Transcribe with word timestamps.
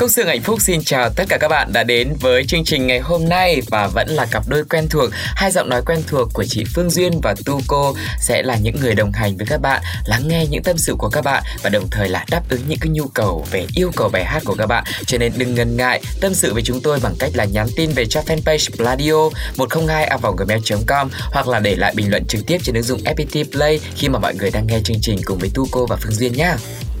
Công 0.00 0.08
sương 0.08 0.26
hạnh 0.26 0.42
phúc 0.42 0.60
xin 0.60 0.80
chào 0.84 1.10
tất 1.10 1.24
cả 1.28 1.38
các 1.40 1.48
bạn 1.48 1.72
đã 1.72 1.84
đến 1.84 2.14
với 2.20 2.44
chương 2.44 2.64
trình 2.64 2.86
ngày 2.86 3.00
hôm 3.00 3.28
nay 3.28 3.62
và 3.70 3.86
vẫn 3.94 4.08
là 4.08 4.26
cặp 4.30 4.48
đôi 4.48 4.64
quen 4.64 4.88
thuộc, 4.90 5.10
hai 5.12 5.50
giọng 5.50 5.68
nói 5.68 5.82
quen 5.86 6.02
thuộc 6.06 6.28
của 6.32 6.44
chị 6.44 6.64
Phương 6.74 6.90
Duyên 6.90 7.20
và 7.22 7.34
Tu 7.44 7.60
Cô 7.66 7.94
sẽ 8.20 8.42
là 8.42 8.56
những 8.56 8.80
người 8.80 8.94
đồng 8.94 9.12
hành 9.12 9.36
với 9.36 9.46
các 9.46 9.60
bạn, 9.60 9.82
lắng 10.04 10.28
nghe 10.28 10.46
những 10.46 10.62
tâm 10.62 10.78
sự 10.78 10.94
của 10.98 11.08
các 11.08 11.24
bạn 11.24 11.42
và 11.62 11.70
đồng 11.70 11.88
thời 11.90 12.08
là 12.08 12.24
đáp 12.30 12.42
ứng 12.48 12.60
những 12.68 12.78
cái 12.80 12.88
nhu 12.88 13.08
cầu 13.08 13.46
về 13.50 13.66
yêu 13.74 13.90
cầu 13.96 14.08
bài 14.08 14.24
hát 14.24 14.42
của 14.44 14.54
các 14.54 14.66
bạn. 14.66 14.84
Cho 15.06 15.18
nên 15.18 15.32
đừng 15.36 15.54
ngần 15.54 15.76
ngại 15.76 16.02
tâm 16.20 16.34
sự 16.34 16.54
với 16.54 16.62
chúng 16.62 16.80
tôi 16.80 16.98
bằng 17.02 17.14
cách 17.18 17.30
là 17.34 17.44
nhắn 17.44 17.66
tin 17.76 17.90
về 17.90 18.06
cho 18.06 18.20
fanpage 18.26 18.76
Pladio 18.76 19.38
102 19.56 20.10
gmail.com 20.38 21.08
hoặc 21.32 21.48
là 21.48 21.60
để 21.60 21.76
lại 21.76 21.92
bình 21.96 22.10
luận 22.10 22.24
trực 22.28 22.46
tiếp 22.46 22.58
trên 22.64 22.74
ứng 22.74 22.84
dụng 22.84 23.00
FPT 23.04 23.44
Play 23.52 23.80
khi 23.96 24.08
mà 24.08 24.18
mọi 24.18 24.34
người 24.34 24.50
đang 24.50 24.66
nghe 24.66 24.80
chương 24.84 25.00
trình 25.02 25.18
cùng 25.24 25.38
với 25.38 25.50
Tu 25.54 25.66
Cô 25.70 25.86
và 25.86 25.96
Phương 25.96 26.14
Duyên 26.14 26.32
nhé. 26.32 26.54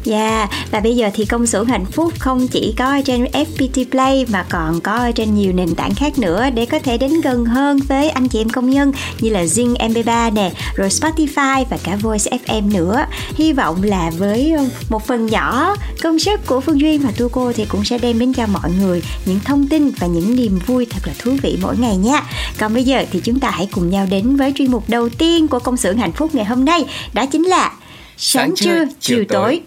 Dạ, 0.04 0.48
và 0.70 0.80
bây 0.80 0.96
giờ 0.96 1.10
thì 1.14 1.24
công 1.24 1.46
xưởng 1.46 1.66
hạnh 1.66 1.84
phúc 1.84 2.12
không 2.18 2.48
chỉ 2.48 2.74
có 2.78 2.84
ở 2.84 3.00
trên 3.04 3.24
FPT 3.24 3.84
Play 3.90 4.26
mà 4.28 4.46
còn 4.48 4.80
có 4.80 4.92
ở 4.92 5.12
trên 5.12 5.34
nhiều 5.34 5.52
nền 5.52 5.74
tảng 5.74 5.94
khác 5.94 6.18
nữa 6.18 6.50
để 6.54 6.66
có 6.66 6.78
thể 6.78 6.98
đến 6.98 7.20
gần 7.20 7.44
hơn 7.44 7.78
với 7.88 8.10
anh 8.10 8.28
chị 8.28 8.40
em 8.40 8.48
công 8.48 8.70
nhân 8.70 8.92
như 9.20 9.30
là 9.30 9.44
Zing 9.44 9.74
MP3 9.74 10.32
nè, 10.32 10.52
rồi 10.74 10.88
Spotify 10.88 11.64
và 11.70 11.78
cả 11.84 11.96
Voice 11.96 12.38
FM 12.46 12.72
nữa. 12.72 13.04
Hy 13.34 13.52
vọng 13.52 13.82
là 13.82 14.10
với 14.18 14.54
một 14.88 15.06
phần 15.06 15.26
nhỏ 15.26 15.76
công 16.02 16.18
sức 16.18 16.46
của 16.46 16.60
Phương 16.60 16.80
Duyên 16.80 17.00
và 17.00 17.10
Tu 17.18 17.28
Cô 17.28 17.52
thì 17.52 17.64
cũng 17.64 17.84
sẽ 17.84 17.98
đem 17.98 18.18
đến 18.18 18.32
cho 18.32 18.46
mọi 18.46 18.70
người 18.80 19.02
những 19.26 19.40
thông 19.44 19.68
tin 19.68 19.90
và 19.90 20.06
những 20.06 20.36
niềm 20.36 20.58
vui 20.66 20.86
thật 20.90 21.00
là 21.04 21.12
thú 21.18 21.36
vị 21.42 21.58
mỗi 21.62 21.76
ngày 21.78 21.96
nha. 21.96 22.22
Còn 22.58 22.74
bây 22.74 22.84
giờ 22.84 23.04
thì 23.12 23.20
chúng 23.24 23.40
ta 23.40 23.50
hãy 23.50 23.68
cùng 23.72 23.90
nhau 23.90 24.06
đến 24.10 24.36
với 24.36 24.52
chuyên 24.56 24.70
mục 24.70 24.84
đầu 24.88 25.08
tiên 25.08 25.48
của 25.48 25.58
công 25.58 25.76
xưởng 25.76 25.98
hạnh 25.98 26.12
phúc 26.12 26.34
ngày 26.34 26.44
hôm 26.44 26.64
nay, 26.64 26.84
đó 27.12 27.26
chính 27.26 27.44
là 27.44 27.72
Sáng 28.16 28.54
trưa, 28.56 28.84
chiều 29.00 29.24
tối. 29.28 29.60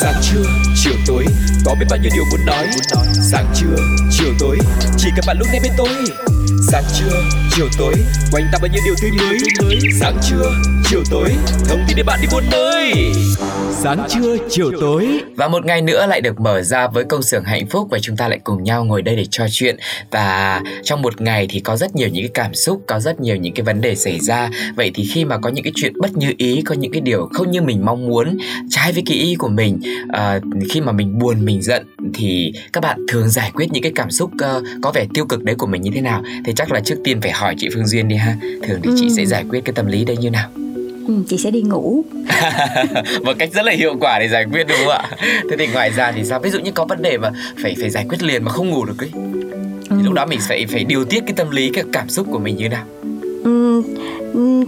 Sáng 0.00 0.14
trưa, 0.22 0.42
chiều 0.76 0.92
tối 1.06 1.24
Có 1.64 1.74
biết 1.80 1.86
bao 1.90 1.98
nhiêu 1.98 2.10
điều 2.14 2.24
muốn 2.30 2.46
nói. 2.46 2.66
Sáng 3.12 3.46
trưa, 3.54 3.76
chiều 4.10 4.34
tối 4.38 4.58
Chỉ 4.98 5.08
cần 5.16 5.24
bạn 5.26 5.36
lúc 5.38 5.48
nghe 5.52 5.60
bên 5.62 5.72
tôi. 5.76 5.88
Sáng 6.68 6.84
trưa, 6.98 7.22
chiều 7.56 7.68
tối 7.78 7.94
Quanh 8.32 8.44
ta 8.52 8.58
bao 8.62 8.68
nhiêu 8.72 8.82
điều 8.84 8.94
tươi 9.02 9.10
mới. 9.18 9.38
Sáng 10.00 10.18
trưa, 10.22 10.52
chiều 10.90 11.02
tối 11.10 11.28
Thông 11.68 11.80
tin 11.88 11.96
để 11.96 12.02
bạn 12.02 12.18
đi 12.22 12.28
buôn 12.32 12.44
nơi 12.50 13.12
Sáng 13.70 14.06
trưa, 14.08 14.36
chiều 14.48 14.70
tối 14.80 15.20
Và 15.36 15.48
một 15.48 15.64
ngày 15.64 15.82
nữa 15.82 16.06
lại 16.06 16.20
được 16.20 16.40
mở 16.40 16.62
ra 16.62 16.88
với 16.88 17.04
công 17.04 17.22
xưởng 17.22 17.44
hạnh 17.44 17.66
phúc 17.66 17.88
và 17.90 17.98
chúng 17.98 18.16
ta 18.16 18.28
lại 18.28 18.38
cùng 18.44 18.62
nhau 18.62 18.84
ngồi 18.84 19.02
đây 19.02 19.16
để 19.16 19.24
trò 19.30 19.46
chuyện 19.50 19.76
và 20.10 20.60
trong 20.82 21.02
một 21.02 21.20
ngày 21.20 21.46
thì 21.50 21.60
có 21.60 21.76
rất 21.76 21.96
nhiều 21.96 22.08
những 22.08 22.24
cái 22.24 22.30
cảm 22.34 22.54
xúc, 22.54 22.82
có 22.86 23.00
rất 23.00 23.20
nhiều 23.20 23.36
những 23.36 23.54
cái 23.54 23.64
vấn 23.64 23.80
đề 23.80 23.94
xảy 23.94 24.18
ra. 24.20 24.50
Vậy 24.76 24.90
thì 24.94 25.04
khi 25.14 25.24
mà 25.24 25.38
có 25.38 25.50
những 25.50 25.64
cái 25.64 25.72
chuyện 25.76 25.92
bất 26.00 26.16
như 26.16 26.32
ý, 26.36 26.62
có 26.62 26.74
những 26.74 26.92
cái 26.92 27.00
điều 27.00 27.28
không 27.32 27.50
như 27.50 27.62
mình 27.62 27.84
mong 27.84 28.06
muốn, 28.06 28.38
trái 28.70 28.92
với 28.92 29.02
cái 29.06 29.16
ý 29.16 29.34
của 29.34 29.48
mình, 29.48 29.80
à, 30.08 30.40
khi 30.70 30.80
mà 30.80 30.92
mình 30.92 31.18
buồn, 31.18 31.44
mình 31.44 31.62
giận 31.62 31.86
thì 32.14 32.52
các 32.72 32.82
bạn 32.82 32.98
thường 33.08 33.28
giải 33.28 33.50
quyết 33.54 33.72
những 33.72 33.82
cái 33.82 33.92
cảm 33.94 34.10
xúc 34.10 34.30
uh, 34.34 34.64
có 34.82 34.92
vẻ 34.92 35.06
tiêu 35.14 35.24
cực 35.26 35.42
đấy 35.42 35.54
của 35.54 35.66
mình 35.66 35.82
như 35.82 35.90
thế 35.94 36.00
nào? 36.00 36.22
Thì 36.44 36.52
chắc 36.56 36.72
là 36.72 36.80
trước 36.80 36.96
tiên 37.04 37.20
phải 37.20 37.30
hỏi 37.30 37.54
chị 37.58 37.68
Phương 37.74 37.86
Duyên 37.86 38.08
đi 38.08 38.16
ha. 38.16 38.36
Thường 38.62 38.80
thì 38.82 38.90
chị 38.96 39.06
Ừ. 39.06 39.14
sẽ 39.16 39.26
giải 39.26 39.44
quyết 39.48 39.64
cái 39.64 39.72
tâm 39.72 39.86
lý 39.86 40.04
đây 40.04 40.16
như 40.16 40.30
nào? 40.30 40.48
Ừ, 41.08 41.14
chị 41.28 41.38
sẽ 41.38 41.50
đi 41.50 41.62
ngủ. 41.62 42.04
Một 43.24 43.32
cách 43.38 43.48
rất 43.52 43.64
là 43.64 43.72
hiệu 43.72 43.94
quả 44.00 44.18
để 44.18 44.28
giải 44.28 44.44
quyết 44.52 44.64
đúng 44.68 44.78
không 44.78 44.88
ạ? 44.88 45.02
Thế 45.50 45.56
thì 45.58 45.66
ngoài 45.66 45.90
ra 45.90 46.12
thì 46.12 46.24
sao? 46.24 46.40
Ví 46.40 46.50
dụ 46.50 46.58
như 46.58 46.70
có 46.72 46.84
vấn 46.84 47.02
đề 47.02 47.18
mà 47.18 47.30
phải 47.62 47.74
phải 47.80 47.90
giải 47.90 48.06
quyết 48.08 48.22
liền 48.22 48.44
mà 48.44 48.50
không 48.52 48.70
ngủ 48.70 48.84
được 48.84 48.98
ấy 48.98 49.10
Ừ. 49.90 49.96
thì 49.98 50.02
lúc 50.04 50.12
đó 50.14 50.26
mình 50.26 50.38
phải 50.48 50.66
phải 50.66 50.84
điều 50.84 51.04
tiết 51.04 51.20
cái 51.26 51.34
tâm 51.36 51.50
lý 51.50 51.70
cái 51.74 51.84
cảm 51.92 52.08
xúc 52.08 52.26
của 52.30 52.38
mình 52.38 52.56
như 52.56 52.68
nào? 52.68 52.84
Ừm, 53.44 53.82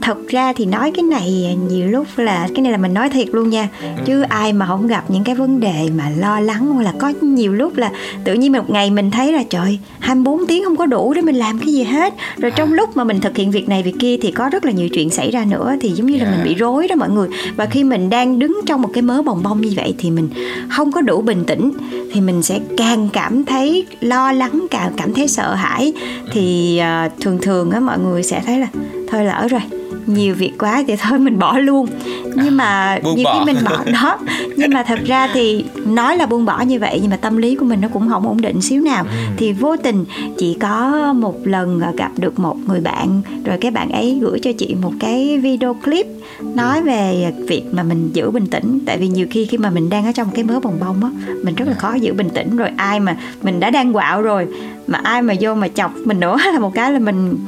thật 0.03 0.28
ra 0.28 0.53
thì 0.53 0.67
nói 0.67 0.93
cái 0.95 1.03
này 1.03 1.56
nhiều 1.71 1.89
lúc 1.89 2.06
là 2.17 2.49
cái 2.55 2.62
này 2.62 2.73
là 2.73 2.78
mình 2.78 2.95
nói 2.95 3.11
thiệt 3.11 3.28
luôn 3.33 3.50
nha. 3.50 3.69
Chứ 4.05 4.23
ai 4.23 4.53
mà 4.53 4.67
không 4.67 4.87
gặp 4.87 5.05
những 5.09 5.25
cái 5.25 5.34
vấn 5.34 5.61
đề 5.61 5.89
mà 5.97 6.11
lo 6.19 6.41
lắng 6.41 6.67
hoặc 6.67 6.83
là 6.83 6.93
có 6.99 7.12
nhiều 7.21 7.53
lúc 7.53 7.77
là 7.77 7.91
tự 8.25 8.34
nhiên 8.34 8.53
một 8.53 8.71
ngày 8.71 8.91
mình 8.91 9.11
thấy 9.11 9.33
là 9.33 9.43
trời 9.43 9.78
24 9.99 10.47
tiếng 10.47 10.65
không 10.65 10.77
có 10.77 10.87
đủ 10.87 11.15
để 11.15 11.23
mình 11.23 11.34
làm 11.34 11.59
cái 11.59 11.73
gì 11.73 11.83
hết. 11.83 12.15
Rồi 12.37 12.50
trong 12.50 12.73
lúc 12.73 12.97
mà 12.97 13.05
mình 13.05 13.21
thực 13.21 13.37
hiện 13.37 13.50
việc 13.50 13.69
này 13.69 13.83
việc 13.83 13.95
kia 13.99 14.17
thì 14.23 14.31
có 14.31 14.49
rất 14.49 14.65
là 14.65 14.73
nhiều 14.73 14.89
chuyện 14.89 15.11
xảy 15.11 15.31
ra 15.31 15.45
nữa 15.45 15.77
thì 15.81 15.91
giống 15.91 16.06
như 16.06 16.19
là 16.19 16.31
mình 16.31 16.44
bị 16.44 16.55
rối 16.55 16.89
đó 16.89 16.97
mọi 16.97 17.11
người. 17.11 17.29
Và 17.56 17.67
khi 17.67 17.84
mình 17.84 18.11
đang 18.11 18.39
đứng 18.39 18.61
trong 18.67 18.83
một 18.83 18.91
cái 18.93 19.03
mớ 19.03 19.23
bồng 19.23 19.43
bông 19.43 19.61
như 19.61 19.73
vậy 19.77 19.94
thì 19.99 20.11
mình 20.11 20.29
không 20.71 20.93
có 20.93 21.00
đủ 21.00 21.23
bình 21.23 21.44
tĩnh 21.44 21.73
thì 22.12 22.21
mình 22.21 22.43
sẽ 22.43 22.61
càng 22.77 23.09
cảm 23.12 23.44
thấy 23.44 23.87
lo 24.00 24.33
lắng 24.33 24.67
càng 24.71 24.93
cảm 24.97 25.15
thấy 25.15 25.29
sợ 25.29 25.55
hãi. 25.55 25.93
Thì 26.33 26.79
à, 26.79 27.11
thường 27.21 27.39
thường 27.43 27.71
á 27.71 27.81
mọi 27.81 27.99
người 27.99 28.23
sẽ 28.23 28.43
thấy 28.47 28.59
là 28.59 28.69
thôi 29.12 29.25
lỡ 29.25 29.47
rồi. 29.50 29.61
Nhiều 30.06 30.34
việc 30.34 30.53
quá 30.59 30.84
thì 30.87 30.97
thôi 30.97 31.19
mình 31.19 31.39
bỏ 31.39 31.59
luôn. 31.59 31.87
Nhưng 32.34 32.56
mà 32.56 32.99
buông 33.03 33.17
nhiều 33.17 33.25
bỏ. 33.25 33.39
khi 33.39 33.53
mình 33.53 33.65
bỏ 33.65 33.84
đó. 34.03 34.19
Nhưng 34.56 34.71
mà 34.71 34.83
thật 34.83 34.99
ra 35.06 35.28
thì 35.34 35.65
nói 35.87 36.17
là 36.17 36.27
buông 36.27 36.45
bỏ 36.45 36.61
như 36.61 36.78
vậy 36.78 36.99
nhưng 37.03 37.11
mà 37.11 37.17
tâm 37.17 37.37
lý 37.37 37.55
của 37.55 37.65
mình 37.65 37.81
nó 37.81 37.89
cũng 37.93 38.09
không 38.09 38.28
ổn 38.28 38.41
định 38.41 38.62
xíu 38.62 38.83
nào. 38.83 39.05
Thì 39.37 39.53
vô 39.53 39.77
tình 39.77 40.05
chỉ 40.39 40.56
có 40.61 41.12
một 41.12 41.47
lần 41.47 41.81
gặp 41.97 42.11
được 42.17 42.39
một 42.39 42.56
người 42.67 42.81
bạn 42.81 43.23
rồi 43.45 43.59
cái 43.61 43.71
bạn 43.71 43.91
ấy 43.91 44.19
gửi 44.21 44.39
cho 44.43 44.50
chị 44.59 44.77
một 44.83 44.93
cái 45.00 45.39
video 45.39 45.75
clip 45.75 46.06
nói 46.55 46.83
về 46.83 47.33
việc 47.49 47.62
mà 47.73 47.83
mình 47.83 48.11
giữ 48.12 48.31
bình 48.31 48.47
tĩnh. 48.47 48.79
Tại 48.87 48.99
vì 48.99 49.09
nhiều 49.09 49.27
khi 49.31 49.47
khi 49.47 49.59
mà 49.59 49.71
mình 49.71 49.91
đang 49.91 50.06
ở 50.06 50.12
trong 50.12 50.31
cái 50.31 50.44
mớ 50.44 50.61
bồng 50.61 50.81
bông 50.81 51.05
á 51.05 51.11
mình 51.43 51.55
rất 51.55 51.69
là 51.69 51.75
khó 51.75 51.94
giữ 51.94 52.12
bình 52.12 52.31
tĩnh. 52.34 52.56
Rồi 52.56 52.69
ai 52.77 53.00
mà 53.00 53.17
mình 53.43 53.61
đã 53.61 53.71
đang 53.71 53.93
quạo 53.93 54.23
rồi 54.23 54.47
mà 54.87 55.00
ai 55.03 55.23
mà 55.23 55.34
vô 55.41 55.55
mà 55.55 55.69
chọc 55.69 55.93
mình 56.05 56.21
nữa 56.21 56.37
là 56.53 56.59
một 56.59 56.75
cái 56.75 56.93
là 56.93 56.99
mình 56.99 57.39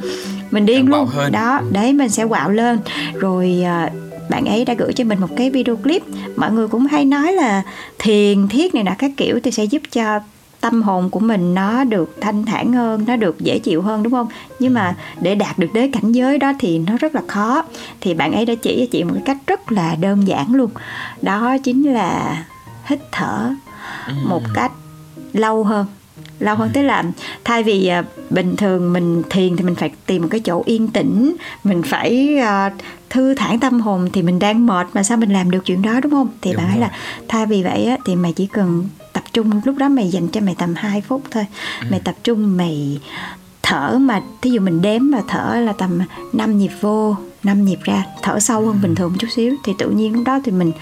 mình 0.55 0.67
điên 0.67 0.89
luôn. 0.89 1.07
hơn. 1.07 1.33
đó 1.33 1.61
đấy 1.71 1.93
mình 1.93 2.09
sẽ 2.09 2.25
quạo 2.25 2.51
lên. 2.51 2.79
Rồi 3.15 3.63
à, 3.65 3.91
bạn 4.31 4.45
ấy 4.45 4.65
đã 4.65 4.75
gửi 4.75 4.93
cho 4.93 5.05
mình 5.05 5.21
một 5.21 5.29
cái 5.37 5.51
video 5.51 5.77
clip. 5.77 6.03
Mọi 6.37 6.53
người 6.53 6.69
cũng 6.69 6.87
hay 6.87 7.05
nói 7.05 7.33
là 7.33 7.63
thiền 7.99 8.49
thiết 8.49 8.75
này 8.75 8.85
nọ 8.85 8.93
các 8.99 9.11
kiểu 9.17 9.41
thì 9.43 9.51
sẽ 9.51 9.65
giúp 9.65 9.83
cho 9.93 10.21
tâm 10.61 10.83
hồn 10.83 11.11
của 11.11 11.21
mình 11.21 11.55
nó 11.55 11.85
được 11.85 12.17
thanh 12.21 12.45
thản 12.45 12.73
hơn 12.73 13.05
nó 13.07 13.17
được 13.17 13.41
dễ 13.41 13.59
chịu 13.59 13.83
hơn 13.83 14.03
đúng 14.03 14.13
không? 14.13 14.27
Nhưng 14.59 14.75
mà 14.75 14.97
để 15.21 15.35
đạt 15.35 15.59
được 15.59 15.69
đến 15.75 15.93
cảnh 15.93 16.13
giới 16.13 16.39
đó 16.39 16.53
thì 16.59 16.79
nó 16.79 16.97
rất 16.97 17.15
là 17.15 17.23
khó. 17.29 17.65
Thì 18.01 18.15
bạn 18.15 18.33
ấy 18.33 18.47
đã 18.47 18.55
chỉ 18.55 18.77
cho 18.81 18.87
chị 18.93 19.05
một 19.05 19.13
cái 19.15 19.23
cách 19.27 19.39
rất 19.47 19.73
là 19.73 19.95
đơn 20.01 20.29
giản 20.29 20.55
luôn. 20.55 20.71
Đó 21.23 21.57
chính 21.65 21.93
là 21.93 22.45
hít 22.85 22.99
thở 23.13 23.51
một 24.25 24.43
cách 24.55 24.73
lâu 25.33 25.65
hơn 25.65 25.87
lâu 26.39 26.57
hơn 26.57 26.71
tức 26.73 26.83
là 26.83 27.05
thay 27.45 27.63
vì 27.63 27.87
à, 27.87 28.05
bình 28.31 28.57
thường 28.57 28.93
mình 28.93 29.23
thiền 29.31 29.57
thì 29.57 29.65
mình 29.65 29.75
phải 29.75 29.91
tìm 30.07 30.23
một 30.23 30.29
cái 30.31 30.41
chỗ 30.41 30.63
yên 30.67 30.89
tĩnh 30.89 31.37
mình 31.65 31.83
phải 31.83 32.39
à, 32.39 32.71
thư 33.11 33.35
thản 33.35 33.61
tâm 33.61 33.81
hồn 33.81 34.09
thì 34.13 34.23
mình 34.23 34.39
đang 34.39 34.67
mệt 34.67 34.87
mà 34.95 35.03
sao 35.03 35.17
mình 35.19 35.33
làm 35.33 35.51
được 35.51 35.65
chuyện 35.65 35.83
đó 35.83 36.01
đúng 36.01 36.13
không? 36.13 36.29
Thì 36.41 36.53
Đúng 36.53 36.63
bạn 36.63 36.71
rồi. 36.71 36.81
là 36.81 36.91
thay 37.29 37.47
vì 37.47 37.63
vậy 37.63 37.85
á, 37.85 37.97
thì 38.05 38.17
mày 38.17 38.33
chỉ 38.33 38.47
cần 38.47 38.89
tập 39.13 39.25
trung 39.33 39.61
lúc 39.65 39.77
đó 39.77 39.89
mày 39.89 40.09
dành 40.09 40.29
cho 40.29 40.41
mày 40.41 40.55
tầm 40.59 40.75
2 40.77 41.01
phút 41.01 41.23
thôi. 41.31 41.47
Mày 41.91 42.01
tập 42.01 42.15
trung 42.25 42.57
mày 42.57 43.01
thở 43.63 43.99
mà 43.99 44.23
thí 44.43 44.51
dụ 44.51 44.61
mình 44.61 44.83
đếm 44.83 45.01
mà 45.11 45.19
thở 45.29 45.55
là 45.61 45.73
tầm 45.73 46.01
5 46.33 46.59
nhịp 46.59 46.71
vô 46.81 47.17
5 47.43 47.65
nhịp 47.65 47.79
ra 47.83 48.05
thở 48.23 48.41
sâu 48.41 48.67
hơn 48.67 48.79
bình 48.83 48.95
thường 48.95 49.11
một 49.11 49.17
chút 49.19 49.29
xíu 49.31 49.55
thì 49.65 49.73
tự 49.79 49.91
nhiên 49.91 50.15
lúc 50.15 50.23
đó 50.27 50.41
thì 50.45 50.53
mình 50.53 50.73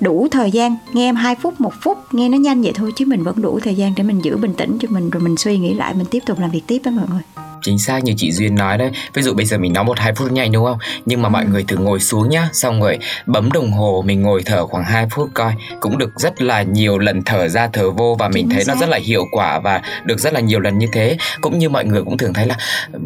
đủ 0.00 0.28
thời 0.30 0.50
gian, 0.50 0.76
nghe 0.92 1.08
em 1.08 1.16
2 1.16 1.34
phút, 1.34 1.60
một 1.60 1.72
phút, 1.80 1.98
nghe 2.12 2.28
nó 2.28 2.38
nhanh 2.38 2.62
vậy 2.62 2.72
thôi, 2.74 2.92
chứ 2.96 3.04
mình 3.06 3.22
vẫn 3.22 3.42
đủ 3.42 3.58
thời 3.62 3.74
gian 3.74 3.92
để 3.96 4.02
mình 4.04 4.24
giữ 4.24 4.36
bình 4.36 4.54
tĩnh 4.54 4.78
cho 4.80 4.88
mình, 4.90 5.10
rồi 5.10 5.22
mình 5.22 5.36
suy 5.36 5.58
nghĩ 5.58 5.74
lại, 5.74 5.94
mình 5.94 6.06
tiếp 6.10 6.22
tục 6.26 6.38
làm 6.38 6.50
việc 6.50 6.62
tiếp 6.66 6.80
đó 6.84 6.90
mọi 6.90 7.06
người 7.10 7.53
chính 7.64 7.78
xác 7.78 8.04
như 8.04 8.14
chị 8.16 8.32
duyên 8.32 8.54
nói 8.54 8.78
đấy. 8.78 8.90
Ví 9.14 9.22
dụ 9.22 9.34
bây 9.34 9.46
giờ 9.46 9.58
mình 9.58 9.72
nói 9.72 9.84
một 9.84 9.98
hai 9.98 10.12
phút 10.14 10.32
nhanh 10.32 10.52
đúng 10.52 10.64
không? 10.64 10.78
Nhưng 11.06 11.22
mà 11.22 11.28
mọi 11.28 11.44
người 11.46 11.64
thử 11.68 11.76
ngồi 11.76 12.00
xuống 12.00 12.28
nhá. 12.30 12.48
Xong 12.52 12.80
rồi 12.82 12.98
bấm 13.26 13.52
đồng 13.52 13.72
hồ 13.72 14.02
mình 14.06 14.22
ngồi 14.22 14.42
thở 14.46 14.66
khoảng 14.66 14.84
2 14.84 15.06
phút 15.10 15.30
coi. 15.34 15.52
Cũng 15.80 15.98
được 15.98 16.10
rất 16.16 16.42
là 16.42 16.62
nhiều 16.62 16.98
lần 16.98 17.22
thở 17.22 17.48
ra 17.48 17.68
thở 17.72 17.90
vô 17.90 18.16
và 18.18 18.28
mình 18.28 18.44
Chính 18.48 18.56
thấy 18.56 18.64
nó 18.68 18.74
xác. 18.74 18.80
rất 18.80 18.88
là 18.88 18.98
hiệu 19.02 19.24
quả 19.32 19.58
và 19.58 19.82
được 20.04 20.20
rất 20.20 20.32
là 20.32 20.40
nhiều 20.40 20.60
lần 20.60 20.78
như 20.78 20.86
thế. 20.92 21.16
Cũng 21.40 21.58
như 21.58 21.68
mọi 21.68 21.84
người 21.84 22.02
cũng 22.04 22.16
thường 22.16 22.32
thấy 22.32 22.46
là 22.46 22.56